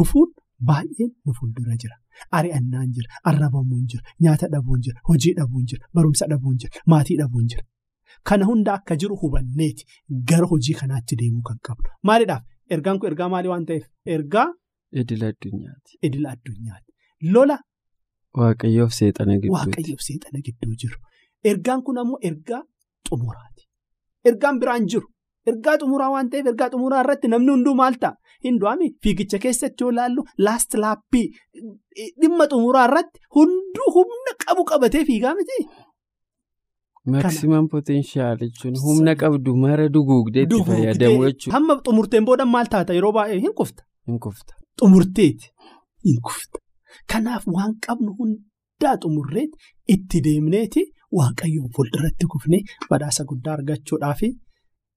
gufuun 0.00 0.30
baay'een 0.70 1.10
nu 1.26 1.32
fuuldura 1.38 1.76
jira. 1.82 1.96
Ari'annaan 2.38 2.92
jira, 2.94 3.08
arrabamuun 3.30 3.84
jira, 3.90 4.02
nyaata 4.26 4.48
dhabuun 4.54 4.80
jira, 4.86 5.00
hojii 5.08 5.32
dhabuun 5.38 5.66
jira, 5.72 5.86
barumsa 5.94 6.26
dhabuun 6.30 6.56
jira, 6.62 6.80
maatii 6.92 7.16
dhabuun 7.20 7.46
jira. 7.52 7.62
Kana 8.28 8.44
hunda 8.48 8.72
akka 8.78 8.96
jiru 9.02 9.16
hubanneeti 9.22 9.84
gara 10.30 10.46
hojii 10.52 10.74
kanaatti 10.80 11.16
deemuu 11.20 11.42
kan 11.50 11.58
qabnu. 11.68 11.90
Maaliidhaaf 12.02 12.42
ergaan 12.76 12.98
kun 12.98 13.08
ergaa 13.12 13.28
maalii 13.34 13.48
waan 13.54 13.66
ta'eef? 13.70 13.84
Ergaa 14.16 14.46
idila 16.02 16.30
addunyaati. 16.34 16.92
Lola. 17.34 17.58
Waaqayyoof 18.40 18.92
seexana 18.98 19.34
gidduuti. 19.42 19.54
Waaqayyoof 19.58 20.02
seexana 20.08 20.40
gidduu 20.46 20.74
jiru. 20.82 20.98
Ergaan 21.52 21.82
kun 21.86 21.98
ammoo 22.02 22.18
ergaa 22.30 22.62
xumuraati. 23.08 23.62
Ergaan 24.30 24.58
biraan 24.60 24.86
jiru. 24.94 25.06
Ergaa 25.50 25.76
xumuraa 25.80 26.10
waan 26.14 26.30
ta'eef 26.30 26.46
ergaa 26.52 26.68
xumuraa 26.72 27.00
irratti 27.04 27.28
namni 27.34 27.50
hunduu 27.54 27.74
maal 27.80 27.94
ta'a? 28.02 28.14
Hindu'aami 28.46 28.88
fiigicha 29.02 29.38
keessatti 29.44 29.84
yoo 29.84 29.90
ilaallu 29.94 30.22
laast 30.46 30.74
laappii 30.82 31.26
dhimma 32.22 32.46
xumuraa 32.52 32.84
irratti 32.90 33.18
hunduu 33.36 33.88
humna 33.96 34.32
qabu 34.44 34.64
qabatee 34.70 35.04
fiigaa 35.10 35.34
miti. 35.38 35.58
Maksimaam 37.12 37.66
potenshaal 37.72 38.36
jechuun 38.42 38.74
humna 38.84 39.14
qabdu 39.22 39.54
mara 39.64 39.86
duguugdeetti 39.94 40.58
fayyadamu 40.68 41.22
jechuudha. 41.28 41.54
Hamma 41.56 41.74
xumurteen 41.86 42.24
booda 42.28 42.44
maal 42.54 42.66
taata 42.74 42.92
yeroo 42.98 43.12
baay'ee 43.18 43.40
hin 43.44 43.54
kufta. 43.60 43.82
Hin 44.08 44.18
kufta. 44.26 44.52
Xumurteeti 44.80 45.46
hin 46.08 46.18
kufta. 46.28 46.58
Kanaaf 47.12 47.44
waan 47.56 47.74
qabnu 47.86 48.10
hundaa 48.18 48.94
xumurreeti 49.02 49.56
itti 49.94 50.20
deemneeti 50.26 50.82
waaqayyoon 51.18 51.70
fuulduratti 51.76 52.26
kufnee 52.34 52.62
badhaasa 52.90 53.24
guddaa 53.30 53.54
argachuudhaaf 53.58 54.20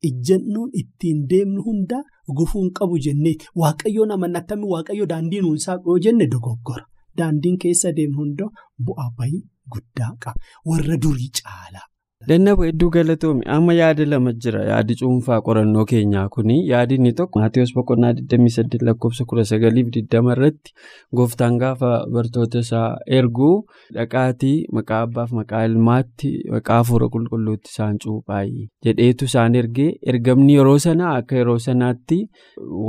ijjannoon 0.10 0.70
ittiin 0.82 1.20
deemnu 1.32 1.62
hundaa 1.68 2.04
gufuun 2.38 2.70
qabu 2.80 2.98
jenneeti 3.06 3.46
waaqayyoon 3.62 4.12
amanatami 4.16 4.66
waaqayyo 4.74 5.06
daandii 5.14 5.42
nuunsaa 5.46 5.78
yoo 5.86 6.00
jenne 6.06 6.28
dogoggora. 6.34 6.86
Daandiin 7.18 7.58
keessa 7.64 7.92
deemnu 7.98 8.18
hundaa 8.24 8.50
bu'aa 8.86 9.10
bayii 9.18 9.42
guddaa 9.74 10.12
qaba. 10.24 10.40
Warra 10.70 10.96
durii 11.04 11.32
caalaa. 11.40 11.88
Dannaba 12.30 12.66
hedduu 12.68 12.90
galatoomi 12.94 13.42
amma 13.54 13.74
yaada 13.76 14.06
lama 14.06 14.32
jira 14.46 14.60
yaadi 14.70 14.96
cuunfaa 15.00 15.38
qorannoo 15.48 15.86
keenyaa 15.92 16.26
kuni 16.36 16.58
yaadi 16.72 16.96
inni 17.00 17.12
tokko 17.20 17.40
Maatiyus 17.44 17.72
boqonnaa 17.78 18.12
28 18.20 18.86
lakkoofsa 18.90 19.26
1920 19.32 20.34
irratti 20.36 20.76
gooftaan 21.20 21.58
gaafa 21.64 21.90
bartoota 22.18 22.62
isaa 22.66 22.90
erguu 23.20 23.56
dhaqaatii 23.98 24.54
maqaa 24.80 25.00
abbaaf 25.08 25.34
maqaa 25.40 25.64
ilmaatti 25.72 26.32
maqaa 26.58 26.78
hafuura 26.84 27.10
qulqulluutti 27.16 27.74
isaan 27.74 27.98
cuuphaayii 28.06 28.68
jedheetu 28.90 29.26
isaan 29.32 29.56
ergee 29.64 29.90
ergamni 30.14 30.60
yeroo 30.60 30.78
sanaa 30.88 31.16
akka 31.24 31.42
yeroo 31.42 31.58
sanaatti 31.68 32.22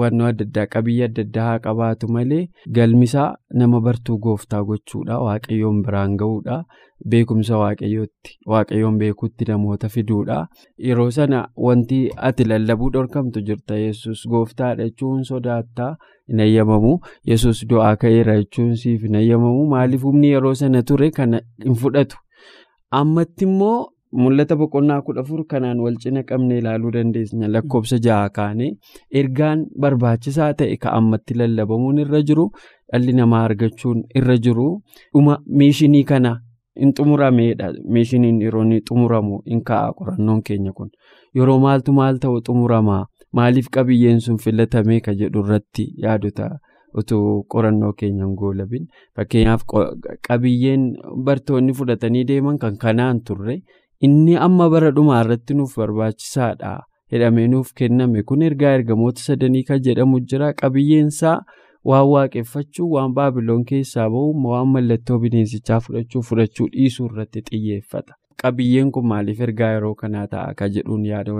wannoo 0.02 0.28
adda 0.34 0.44
addaa 0.50 0.66
qabiyyee 0.76 1.08
adda 1.10 1.24
addaa 1.28 1.48
haa 1.50 1.58
qabaatu 1.70 2.12
malee 2.18 2.44
galmisaa 2.80 3.28
nama 3.64 3.80
bartuu 3.88 4.18
gooftaa 4.28 4.62
gochuudha 4.72 5.18
waaqayyoon 5.26 5.82
biraan 5.88 6.16
ga'uudha. 6.24 6.62
Beekumsa 7.10 7.56
waaqayyootti 7.58 8.34
waaqayyoon 8.52 8.98
beekuutti 8.98 9.44
namoota 9.48 9.88
fiduudha. 9.94 10.36
Yeroo 10.88 11.10
sana 11.10 11.38
wanti 11.66 11.98
ati 12.28 12.44
lallabuu 12.50 12.90
dhorkamtu 12.96 13.40
jirta 13.48 13.78
yesus 13.78 14.26
gooftaadha 14.34 14.84
jechuun 14.88 15.24
sodaattaa 15.30 15.88
hin 16.28 16.40
ayyamamu. 16.44 16.92
Yesus 17.32 17.64
du'aa 17.72 17.96
ka'eera 18.04 18.36
jechuun 18.42 18.76
siif 18.82 19.02
hin 19.08 19.16
ayyamamu. 19.22 19.64
Maaliif 19.72 20.02
humni 20.10 20.30
yeroo 20.34 20.54
sana 20.62 20.82
ture 20.82 21.10
kana 21.16 21.40
hin 21.64 21.74
fudhatu? 21.82 22.16
Ammatti 23.00 23.44
immoo 23.48 23.88
mul'ata 24.22 24.56
boqonnaa 24.60 25.00
kudha 25.08 25.20
afur 25.26 25.42
kanaan 25.50 25.80
wal 25.80 25.96
cina 26.04 26.22
qabnee 26.30 26.58
ilaaluu 26.62 26.90
dandeenya. 26.98 27.48
Lakkoofsa 27.56 27.98
jaha 28.06 28.28
kaane 28.38 28.70
ergaan 29.22 29.66
barbaachisaa 29.86 30.52
ta'e 30.62 30.76
ka 30.86 30.92
ammatti 31.00 31.34
lallabamuun 31.42 31.98
irra 32.06 32.22
jiru 32.30 32.46
dhalli 32.92 33.12
namaa 33.20 33.42
argachuun 33.50 34.02
irra 34.22 34.36
jiru 34.46 34.70
dhuma 35.12 35.38
miishinii 35.62 36.04
kana. 36.14 36.34
In 36.76 36.92
xumurameedha 36.96 37.72
meeshiniin 37.94 38.40
yeroo 38.40 38.62
inni 38.64 38.80
xumuramu 38.88 39.40
in 39.46 39.60
ka'a 39.70 39.92
qorannoon 39.98 40.42
keenya 40.42 40.72
kun. 40.72 40.88
Yeroo 41.36 41.58
maaltu 41.60 41.92
maal 41.92 42.18
ta'u 42.22 42.40
xumuramaa 42.46 43.04
maaliif 43.38 43.68
qabiyyeen 43.76 44.20
sun 44.20 44.38
filatamee 44.44 45.00
ka 45.00 45.12
jedhu 45.20 45.42
irratti 45.44 45.84
yaadota 46.04 46.48
utuu 47.02 47.44
qorannoo 47.54 47.92
keenyan 48.00 48.32
goolabin? 48.40 48.86
Fakkeenyaaf 49.16 49.62
qabiyyeen 50.28 50.86
bartoonni 51.24 51.72
fudhatanii 51.74 52.24
deeman 52.28 52.58
kan 52.58 52.76
kanaan 52.76 53.20
turre 53.26 53.58
inni 54.00 54.36
amma 54.36 54.70
bara 54.70 54.90
dhumaa 54.96 55.20
irratti 55.24 55.54
nuuf 55.54 55.76
barbaachisaadha. 55.76 56.72
Jedhamee 57.12 57.48
nuuf 57.48 57.72
kenname 57.76 58.22
kun 58.22 58.42
ergaa 58.42 58.72
ergamoota 58.78 59.20
sadanii 59.28 59.62
kan 59.68 59.80
jedhamu 59.84 60.20
jira 60.20 60.52
qabiyyeensaa. 60.62 61.40
Waan 61.90 62.06
waaqeffachuu 62.12 62.88
waan 62.94 63.12
baabiloon 63.18 63.64
keessaa 63.70 64.08
bahu 64.14 64.48
waan 64.52 64.68
mallattoo 64.74 65.18
bineensichaa 65.24 65.80
fudhachuu 65.86 66.22
fudhachuu 66.28 66.66
dhiisuu 66.74 67.06
irratti 67.10 67.42
xiyyeeffata. 67.50 68.14
Qabiyyeen 68.42 68.92
kun 68.92 69.06
maaliif 69.12 69.40
ergaa 69.46 69.70
yeroo 69.76 69.94
kanaa 70.02 70.26
ta'a 70.34 70.54
ka 70.58 70.68
jedhuun 70.76 71.04
yaada 71.10 71.32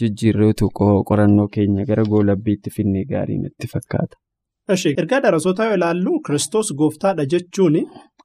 jijjiirreetu 0.00 0.68
qorannoo 1.10 1.48
keenya 1.54 1.84
gara 1.90 2.04
goolabbiitti 2.12 2.70
finnee 2.76 3.04
gaarii 3.12 3.38
natti 3.44 3.66
fakkaata. 3.72 4.16
Ergaa 4.96 5.20
darasoota 5.22 5.64
yoo 5.64 5.74
ilaallu 5.80 6.20
kiristoos 6.26 6.72
gooftaadha 6.80 7.24
jechuun 7.34 7.76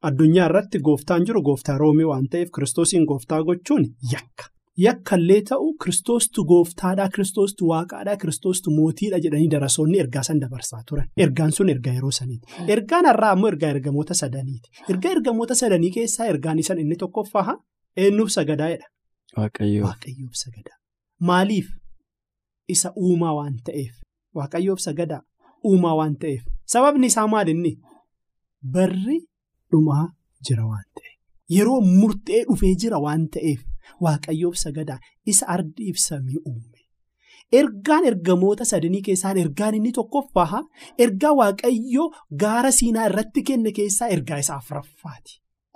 addunyaa 0.09 0.45
irratti 0.49 0.79
gooftaan 0.87 1.25
jiru 1.27 1.41
gooftaa 1.49 1.77
roomii 1.77 2.05
waan 2.11 2.27
ta'eef 2.31 2.49
kiristoosiin 2.55 3.05
gooftaa 3.11 3.43
gochuun 3.49 3.85
yakka. 4.13 4.49
Yakkallee 4.77 5.41
ta'u 5.49 5.73
kiristoostu 5.83 6.43
gooftaadhaa 6.45 7.09
kiristoostu 7.15 7.67
waaqaadhaa 7.71 8.17
kiristoostu 8.21 8.71
mootiidha 8.77 9.17
jedhanii 9.25 9.49
darasoonni 9.51 9.99
ergaa 9.99 10.23
san 10.23 10.39
dabarsaa 10.41 10.81
turan. 10.89 11.07
Ergaan 11.17 11.51
sun 11.51 11.69
ergaa 11.69 11.93
yeroo 11.93 12.11
saniiti. 12.11 12.47
Ergaan 12.67 13.05
har'aa 13.05 13.31
ammoo 13.31 13.47
ergaa 13.53 13.69
ergamoota 13.69 14.13
sadaniiti. 14.13 14.69
Ergaa 14.89 15.11
ergamoota 15.11 15.55
sadanii 15.55 15.91
keessaa 15.97 16.25
ergaan 16.25 16.59
isan 16.59 16.79
inni 16.79 16.95
tokkoffaa 16.95 17.57
eenyuuf 17.97 18.29
sagadaa'edha. 18.37 18.87
Waaqayyoo. 19.37 19.85
Waaqayyoof 19.87 20.33
sagadaa. 20.43 20.77
Maaliif 21.19 21.67
isa 22.69 22.91
uumaa 22.95 23.33
waan 23.35 23.55
ta'eef 23.65 23.93
waaqayyoof 24.35 24.79
sagadaa 24.79 25.21
uumaa 25.69 25.95
waan 25.99 26.15
ta'eef 26.21 26.43
sababni 26.73 27.07
isaa 27.11 27.27
maalinni 27.27 27.71
barri 28.73 29.17
dhumaa 29.71 30.05
jira 30.47 30.65
waan 30.71 30.85
ta'eef 30.95 31.17
yeroo 31.57 31.81
murtee 31.81 32.41
dhufee 32.47 32.73
jira 32.83 32.99
waan 33.05 33.27
ta'eef 33.35 33.61
waaqayyoof 34.07 34.55
sagadaa 34.63 34.99
isa 35.25 35.47
ardiif 35.55 35.97
samii 36.07 36.39
uume. 36.47 36.79
Ergaan 37.59 38.05
ergamoota 38.09 38.65
sadanii 38.65 39.01
keessaa 39.07 39.31
ergaan 39.45 39.75
inni 39.79 39.91
tokkoffaa 39.97 40.61
ergaa 41.05 41.33
waaqayyoo 41.39 42.07
gaara 42.43 42.71
siinaa 42.71 43.05
irratti 43.09 43.43
kenne 43.49 43.71
keessaa 43.79 44.07
ergaa 44.17 44.37
isaa 44.43 44.55
afuraffaati. 44.61 45.33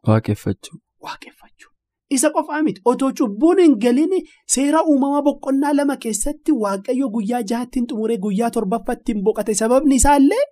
Waaqeffachuu. 0.08 0.80
Waaqeffachuu. 1.04 1.72
Isa 2.16 2.30
qofaa 2.36 2.62
miti 2.64 2.82
otoo 2.86 3.12
cubbuun 3.20 3.60
hin 3.62 3.76
galin 3.84 4.14
seera 4.54 4.82
uumamaa 4.92 5.22
boqonnaa 5.28 5.74
lama 5.78 5.98
keessatti 6.04 6.52
waaqayyo 6.64 7.10
guyyaa 7.16 7.42
jahattiin 7.52 7.88
xumuree 7.90 8.18
guyyaa 8.26 8.52
torbaffattiin 8.58 9.24
boqote 9.24 9.54
sababni 9.62 9.96
isaallee 10.02 10.44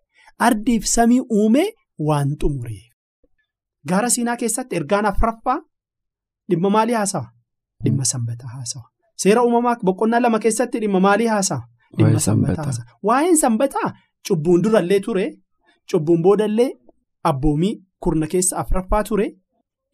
ardiif 0.47 0.85
samii 0.95 1.21
uume 1.37 1.63
waan 2.09 2.35
xumuree. 2.41 2.83
Gaara 3.89 4.09
siinaa 4.09 4.37
keessatti 4.41 4.75
ergaan 4.75 5.05
afuraffaa 5.05 5.57
dhimma 6.49 6.69
maalii 6.75 6.95
haasawa? 6.99 7.27
Dhimma 7.83 8.05
sanbataa 8.05 8.47
haasawa. 8.55 8.85
Seera 9.21 9.43
uumamaa 9.43 9.75
boqonnaa 9.85 10.19
lama 10.21 10.39
keessatti 10.39 10.79
dhimma 10.83 10.99
maalii 10.99 11.27
haasawa? 11.27 11.63
Dhimma 11.97 12.19
sanbataa 12.19 12.63
haasawa. 12.65 12.85
Waa'een 13.03 13.37
sanbataa 13.43 13.89
cubbuun 14.27 14.61
durallee 14.63 14.99
ture 14.99 15.25
cubbuun 15.91 16.21
boodallee 16.21 16.71
abboomii 17.23 17.73
kurna 18.03 18.27
keessa 18.27 18.57
afuraffaa 18.57 19.03
ture. 19.03 19.27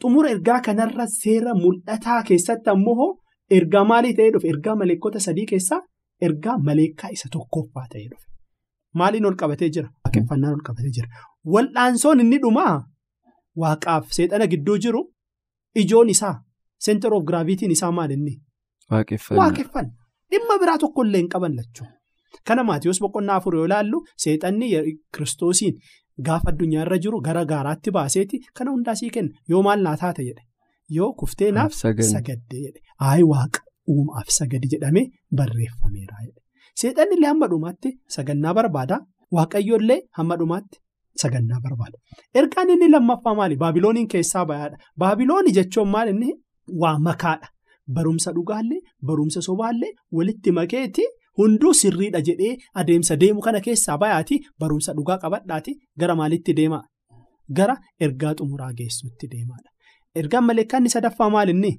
Xumura 0.01 0.29
ergaa 0.35 0.59
kanarra 0.67 1.07
seera 1.07 1.53
mul'ataa 1.63 2.23
keessatti 2.29 2.69
ammoo 2.69 3.07
ergaa 3.57 3.83
maalii 3.91 4.13
ta'ee 4.19 4.31
dhufe? 4.33 4.47
Ergaa 4.53 4.75
maleekota 4.75 5.19
sadii 5.19 5.45
keessaa 5.51 5.81
ergaa 6.27 6.57
maleekaa 6.67 7.09
isa 7.17 7.29
tokkoffaa 7.31 7.87
ta'ee 7.91 8.07
dhufe. 8.11 8.25
Maaliin 8.99 9.25
ol 9.25 9.35
qabatee 9.41 9.69
jira? 9.75 9.89
Waaqeffannaan 10.05 10.53
ol 10.53 10.63
qabatee 10.69 10.91
jira. 10.95 11.07
Wal'aansoon 11.53 12.19
inni 12.23 12.37
dhumaa 12.45 12.73
waaqaaf 13.61 14.09
seexana 14.17 14.47
gidduu 14.47 14.77
jiru 14.85 15.01
ijoon 15.83 16.09
isaa 16.09 16.33
center 16.85 17.13
of 17.17 17.23
gravity 17.29 17.65
isaa 17.77 17.91
maalinni? 17.99 18.33
Waaqeffannaa. 18.91 19.95
Dhimma 20.31 20.55
biraa 20.61 20.77
tokkollee 20.83 21.19
hin 21.21 21.29
qaban 21.33 21.55
lachuu. 21.59 21.87
Kana 22.47 22.63
Maatiyoos 22.69 22.99
boqonnaa 23.05 23.35
afur 23.41 23.55
yoo 23.55 23.65
ilaallu 23.69 23.97
seexanni 24.23 24.67
kiristoosiin. 25.15 25.75
Gaafa 26.27 26.49
addunyaarra 26.51 26.97
jiru 27.03 27.19
gara 27.27 27.43
gaaraatti 27.51 27.91
baaseeti 27.97 28.39
kana 28.57 28.71
hundaa 28.71 28.95
sii 29.01 29.09
kenna 29.15 29.31
yoo 29.53 29.61
maal 29.67 29.79
naa 29.87 29.95
taate 30.01 30.23
jedhe 30.27 30.43
yoo 30.97 31.07
kuftee 31.21 31.51
naaf 31.57 31.73
sagadde 31.81 32.57
jedhe 32.65 32.79
ayi 33.09 33.23
waaqa 33.31 33.59
uumaaf 33.93 34.29
sagadi 34.37 34.67
jedhamee 34.73 35.03
barreeffameera 35.39 36.17
jedhe 36.25 36.41
seexanni 36.81 37.15
illee 37.17 37.29
hamma 37.31 37.47
dhumaatti 37.53 37.89
sagannaa 38.15 38.53
barbaada 38.59 38.97
waaqayyoollee 39.37 39.99
hamma 40.19 40.35
dhumaatti 40.41 40.77
sagannaa 41.23 41.59
barbaada 41.65 41.97
ergaan 42.41 42.69
inni 42.75 42.89
lammaffaa 42.95 43.35
maali 43.39 43.55
baabilooniin 43.63 44.07
keessaa 44.15 44.45
bayaadha 44.51 44.77
baabilooni 45.05 45.51
jechuun 45.59 45.89
maal 45.95 46.09
inni 46.13 46.29
waa 46.81 46.99
makaadha 46.99 47.47
barumsa 47.87 48.31
dhugaallee 48.33 48.81
barumsa 49.05 49.41
sobaallee 49.41 49.93
walitti 50.11 50.51
makeeti. 50.51 51.03
Hunduu 51.37 51.73
sirriidha 51.73 52.19
jedhee 52.27 52.57
adeemsa 52.79 53.15
deemu 53.19 53.41
kana 53.41 53.59
keessaa 53.65 53.97
bayaati 53.97 54.39
barumsa 54.59 54.93
dhugaa 54.93 55.17
qabadhaati 55.17 55.77
gara 55.99 56.15
maalitti 56.15 56.53
deemaa? 56.57 56.83
Gara 57.57 57.75
ergaa 57.99 58.33
xumuraa 58.39 58.73
geessuutti 58.73 59.27
deemaadha. 59.31 59.69
Ergaan 60.15 60.43
maleekkaan 60.45 60.89
sadaffaa 60.89 61.29
maalinni? 61.29 61.71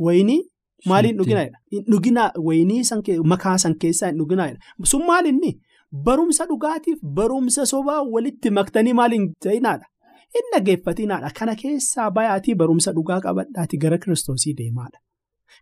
Wayinii 0.00 0.40
maaliin 0.86 1.16
dhuginaadha? 1.18 1.58
Dhugina 1.90 2.32
wayinii 2.46 2.82
makaa 3.24 3.58
san 3.58 3.78
keessaa 3.78 4.08
hin 4.10 4.18
dhuginaadha. 4.18 4.58
Sun 4.84 5.06
maalinni? 5.06 5.52
Barumsa 6.04 6.46
dhugaatiif 6.46 6.98
barumsa 7.02 7.66
sobaa 7.66 8.02
walitti 8.02 8.50
maktanii 8.50 8.92
maaliin 8.92 9.32
ta'inaadha? 9.44 9.86
Hin 10.36 10.46
dhageeffatinaadha. 10.54 11.30
Kana 11.38 11.54
keessaa 11.62 12.10
bayaatii 12.20 12.54
barumsa 12.62 12.92
dhugaa 12.96 13.20
qabadhaati 13.26 13.76
gara 13.84 13.98
kiristoosii 14.04 14.54
deemaadha. 14.60 14.98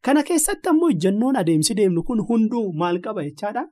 Kana 0.02 0.22
keessatti 0.28 0.68
ammoo 0.72 0.90
ejjennoon 0.94 1.36
adeemsi 1.42 1.74
deemnu 1.80 2.02
kun 2.10 2.22
hunduu 2.28 2.66
maal 2.82 2.98
qaba 3.06 3.22
jechaadha? 3.28 3.62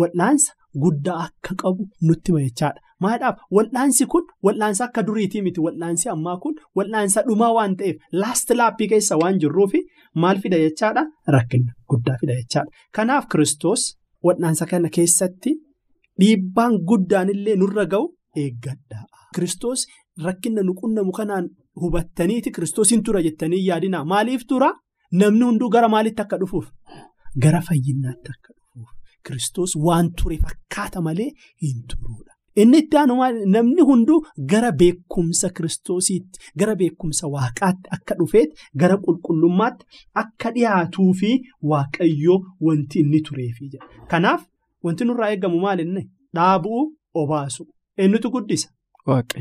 Wal'aansa 0.00 0.52
guddaa 0.84 1.18
akka 1.26 1.54
qabu 1.62 1.86
nutti 2.08 2.32
hima 2.32 2.40
jechaadha. 2.46 2.80
Maadhaaf 3.04 3.36
wal'aansi 3.56 4.06
kun 4.14 4.24
wal'aansa 4.46 4.84
akka 4.88 5.02
duriitii 5.10 5.42
miti 5.46 5.60
wal'aansi 5.66 6.08
ammaa 6.14 6.36
kun 6.42 6.54
wal'aansa 6.80 7.22
dhumaa 7.28 7.52
waan 7.58 7.76
ta'eef 7.82 7.96
laast 8.22 8.50
laappii 8.60 8.88
keessa 8.92 9.16
waan 9.22 9.38
jirruufi 9.44 9.80
maal 10.24 10.40
fida 10.42 10.58
jechaadha? 10.64 11.04
Rakkina 11.36 11.72
guddaa 11.92 12.16
fida 12.20 12.34
jechaadha. 12.40 12.70
Kanaaf 12.96 13.28
kiristoos 13.34 13.82
wal'aansa 14.28 14.66
kana 14.72 14.88
keessatti 14.98 15.54
dhiibbaan 16.20 16.78
guddaan 16.90 17.28
illee 17.34 17.56
nurra 17.62 17.86
ga'u 17.94 18.04
eeggadha. 18.44 19.04
Kiristoos 19.34 19.86
rakkina 20.26 20.62
nu 20.62 20.74
qunnamu 20.80 21.12
kanaan 21.18 21.48
hubattaniiti 21.82 22.50
kiristoosiin 22.54 23.02
tura 23.02 23.22
jettanii 23.26 23.66
yaadina 23.66 24.04
maaliif 24.04 24.46
tura? 24.48 24.70
Namni 25.12 25.44
hunduu 25.44 25.68
gara 25.74 25.88
maalitti 25.88 26.22
akka 26.22 26.36
dhufuuf? 26.40 26.66
Gara 27.42 27.60
fayyinaatti 27.68 28.28
akka 28.34 28.52
dhufuuf. 28.56 28.88
Kiristoos 29.26 29.76
waan 29.86 30.10
ture 30.22 30.38
fakkaata 30.42 31.00
malee 31.06 31.30
hin 31.62 31.78
turuudha. 31.92 32.34
Inni 32.62 32.78
itti 32.82 32.96
aanu 32.98 33.14
namni 33.54 33.82
hunduu 33.88 34.18
gara 34.52 34.72
beekumsa 34.72 35.48
kiristoosiitti, 35.56 36.38
gara 36.58 36.74
beekumsa 36.76 37.28
waaqaatti 37.34 37.88
akka 37.96 38.14
dhufeet, 38.18 38.50
gara 38.80 38.96
qulqullummaatti 39.04 39.86
akka 40.22 40.50
dhiyaatuu 40.54 41.12
fi 41.20 41.30
waaqayyoo 41.72 42.38
wanti 42.68 43.00
inni 43.00 43.20
tureefi 43.28 43.68
jedha. 43.72 43.86
Kanaaf 44.10 44.42
wanti 44.84 45.04
nurraa 45.04 45.30
eegamu 45.34 45.60
maalinni? 45.60 46.02
Dhaabuu 46.34 46.82
obaasu. 47.14 47.66
Eenyutu 47.98 48.30
guddisa? 48.30 48.68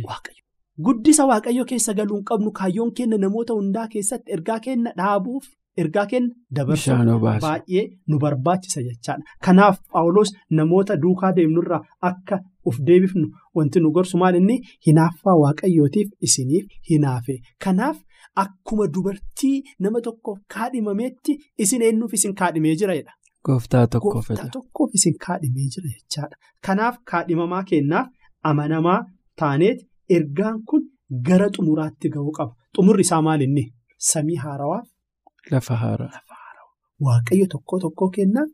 Waaqayyo. 0.10 0.44
Guddisa 0.86 1.26
waaqayyo 1.30 1.66
keessa 1.70 1.94
galuu 2.00 2.18
hin 2.18 2.26
qabnu 2.32 2.52
kaayyoon 2.58 2.92
kenna 2.98 3.18
namoota 3.24 3.54
hundaa 3.60 3.88
keessatti 3.94 4.32
ergaa 4.36 4.58
kenna 4.66 4.92
dhaabuuf 5.00 5.46
ergaa 5.84 6.06
kenna 6.12 6.36
dabarsuuf 6.60 7.22
baay'ee 7.46 7.84
nu 8.08 8.20
barbaachisa 8.24 8.82
jechaadha. 8.88 9.24
Kanaaf 9.48 9.80
Paawulos 9.94 10.34
namoota 10.60 10.98
duukaa 11.06 11.32
deemnurraa 11.40 11.82
akka 12.12 12.40
of 12.66 12.78
deebifnu 12.90 13.28
wanti 13.60 13.80
nu 13.86 13.92
gorsu 13.98 14.18
maal 14.24 14.36
inni 14.42 14.60
hinaaffaa 14.88 15.36
waaqayyootiif 15.44 16.10
isiniif 16.30 16.66
hinaafe. 16.92 17.40
Kanaaf 17.66 17.98
akkuma 18.46 18.88
dubartii 18.94 19.56
nama 19.80 20.02
tokkoof 20.10 20.40
kaadhimameetti 20.56 21.38
isin 21.66 21.82
eenyuuf 21.90 22.14
isin 22.22 22.36
kaadhimee 22.44 22.76
jira 22.84 22.96
jedha. 23.02 23.14
Gooftaa 23.46 23.88
tokkoof 23.88 24.94
isin 25.02 25.18
kaadhimee 25.28 25.68
jira 25.76 25.90
jechaadha. 25.98 26.36
Kanaaf 26.66 26.98
kaadhimamaa 27.12 27.64
kennaaf 27.74 28.08
amanamaa 28.44 29.00
taaneeti. 29.40 29.87
Ergaan 30.10 30.64
kun 30.70 30.84
gara 31.28 31.48
xumuraatti 31.56 32.10
ga'uu 32.16 32.32
qaba. 32.38 32.54
Xumurri 32.76 33.02
isaa 33.08 33.22
maal 33.22 33.42
inni? 33.42 33.64
Samii 34.12 34.36
haarawaaf. 34.44 34.88
Lafa 35.52 35.76
haaraa. 35.84 36.12
Waaqayyo 37.06 37.46
tokko 37.54 37.80
tokko 37.80 38.10
kennaan 38.16 38.50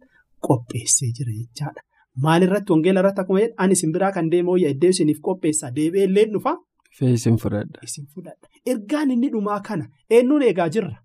qopheessee 0.47 1.11
jira 1.17 1.31
jechaadha. 1.39 1.81
Maal 2.23 2.41
irratti 2.47 2.71
wangeela 2.73 2.99
irratti 3.01 3.21
akkuma 3.23 3.39
jedhu 3.43 3.55
ani 3.65 3.73
isin 3.77 3.91
biraa 3.95 4.11
kan 4.17 4.29
deemu 4.31 4.51
wayya 4.55 4.69
iddoo 4.75 4.89
isiniif 4.95 5.19
qopheessaa 5.27 5.71
deebi'ee 5.77 6.03
illee 6.09 6.25
dhufa. 6.33 6.53
Isin 7.87 8.05
fudhadha. 8.13 8.47
Ergaan 8.71 9.11
inni 9.15 9.29
dhumaa 9.35 9.59
kana 9.67 9.85
eenyuun 10.09 10.43
eegaa 10.49 10.69
jirra? 10.75 10.95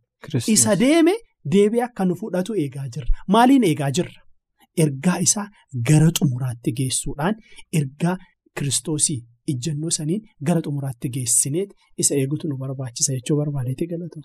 Isa 0.55 0.77
deeme 0.81 1.15
deebi'ee 1.53 1.85
akka 1.89 2.05
nu 2.05 2.15
fudhatu 2.23 2.55
eegaa 2.65 2.89
jirra. 2.95 3.09
Maaliin 3.35 3.65
eegaa 3.71 3.91
jirra? 3.99 4.21
Ergaa 4.85 5.19
isaa 5.27 5.47
gara 5.89 6.11
xumuraatti 6.19 6.73
geessuudhaan 6.81 7.35
ergaa 7.81 8.17
kiristoosii. 8.59 9.21
Ijjannoo 9.53 9.91
saniin 9.99 10.23
gara 10.51 10.61
xumuraatti 10.67 11.09
geessineet 11.17 11.71
isa 12.05 12.15
eegutu 12.21 12.49
nu 12.49 12.57
barbaachisa 12.63 13.13
jechuu 13.19 13.37
barbaadeeti 13.41 13.87
galatoom. 13.93 14.23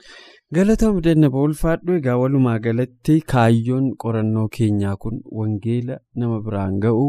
Galatoom 0.58 1.02
dannaba 1.08 1.42
ulfaadhu 1.48 1.98
egaa 2.00 2.18
walumaa 2.24 2.58
galatti 2.68 3.20
kaayyoon 3.36 3.92
qorannoo 4.06 4.48
keenyaa 4.58 4.96
kun 5.06 5.22
wangeela 5.40 6.00
nama 6.24 6.42
biraan 6.48 6.80
ga'u 6.88 7.08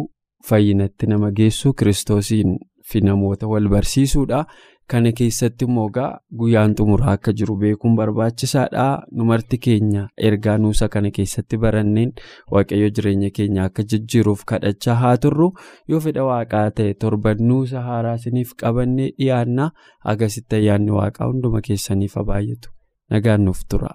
fayyinatti 0.48 1.06
nama 1.14 1.30
geessu 1.40 1.72
kiristoosiin 1.78 2.56
fi 2.90 3.00
namoota 3.00 3.46
wal 3.52 3.68
barsiisuudha. 3.74 4.44
Kana 4.92 5.10
keessatti 5.18 5.64
immoo 5.64 5.84
egaa 5.90 6.08
guyyaan 6.40 6.74
xumuraa 6.78 7.12
akka 7.18 7.32
jiru 7.40 7.54
beekuun 7.62 7.94
barbaachisaadha. 8.00 8.84
Numarti 9.20 9.58
keenya 9.66 10.02
ergaa 10.30 10.56
nuusa 10.64 10.88
kana 10.94 11.10
keessatti 11.18 11.56
baranneen 11.62 12.12
waaqayyo 12.56 12.90
jireenya 12.98 13.30
keenya 13.38 13.64
akka 13.70 13.82
jijjiiruuf 13.92 14.44
kadhachaa 14.52 14.94
haa 15.04 15.16
turru. 15.26 15.48
Yoo 15.88 16.00
fedha 16.06 16.24
waaqaa 16.30 16.66
ta'e 16.80 16.94
torban 17.04 17.40
nuusa 17.52 17.80
haaraa 17.88 18.14
isiniif 18.20 18.52
qabannee 18.64 19.10
dhiyaanna. 19.18 19.70
Agasitti 20.14 20.56
ayyaanni 20.60 20.90
waaqaa 21.00 21.30
hunduma 21.32 21.64
keessaniif 21.70 22.14
haa 22.20 22.28
baay'atu. 22.32 22.74
Nagaan 23.10 23.44
nuuf 23.48 23.64
tura. 23.68 23.94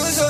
was 0.00 0.27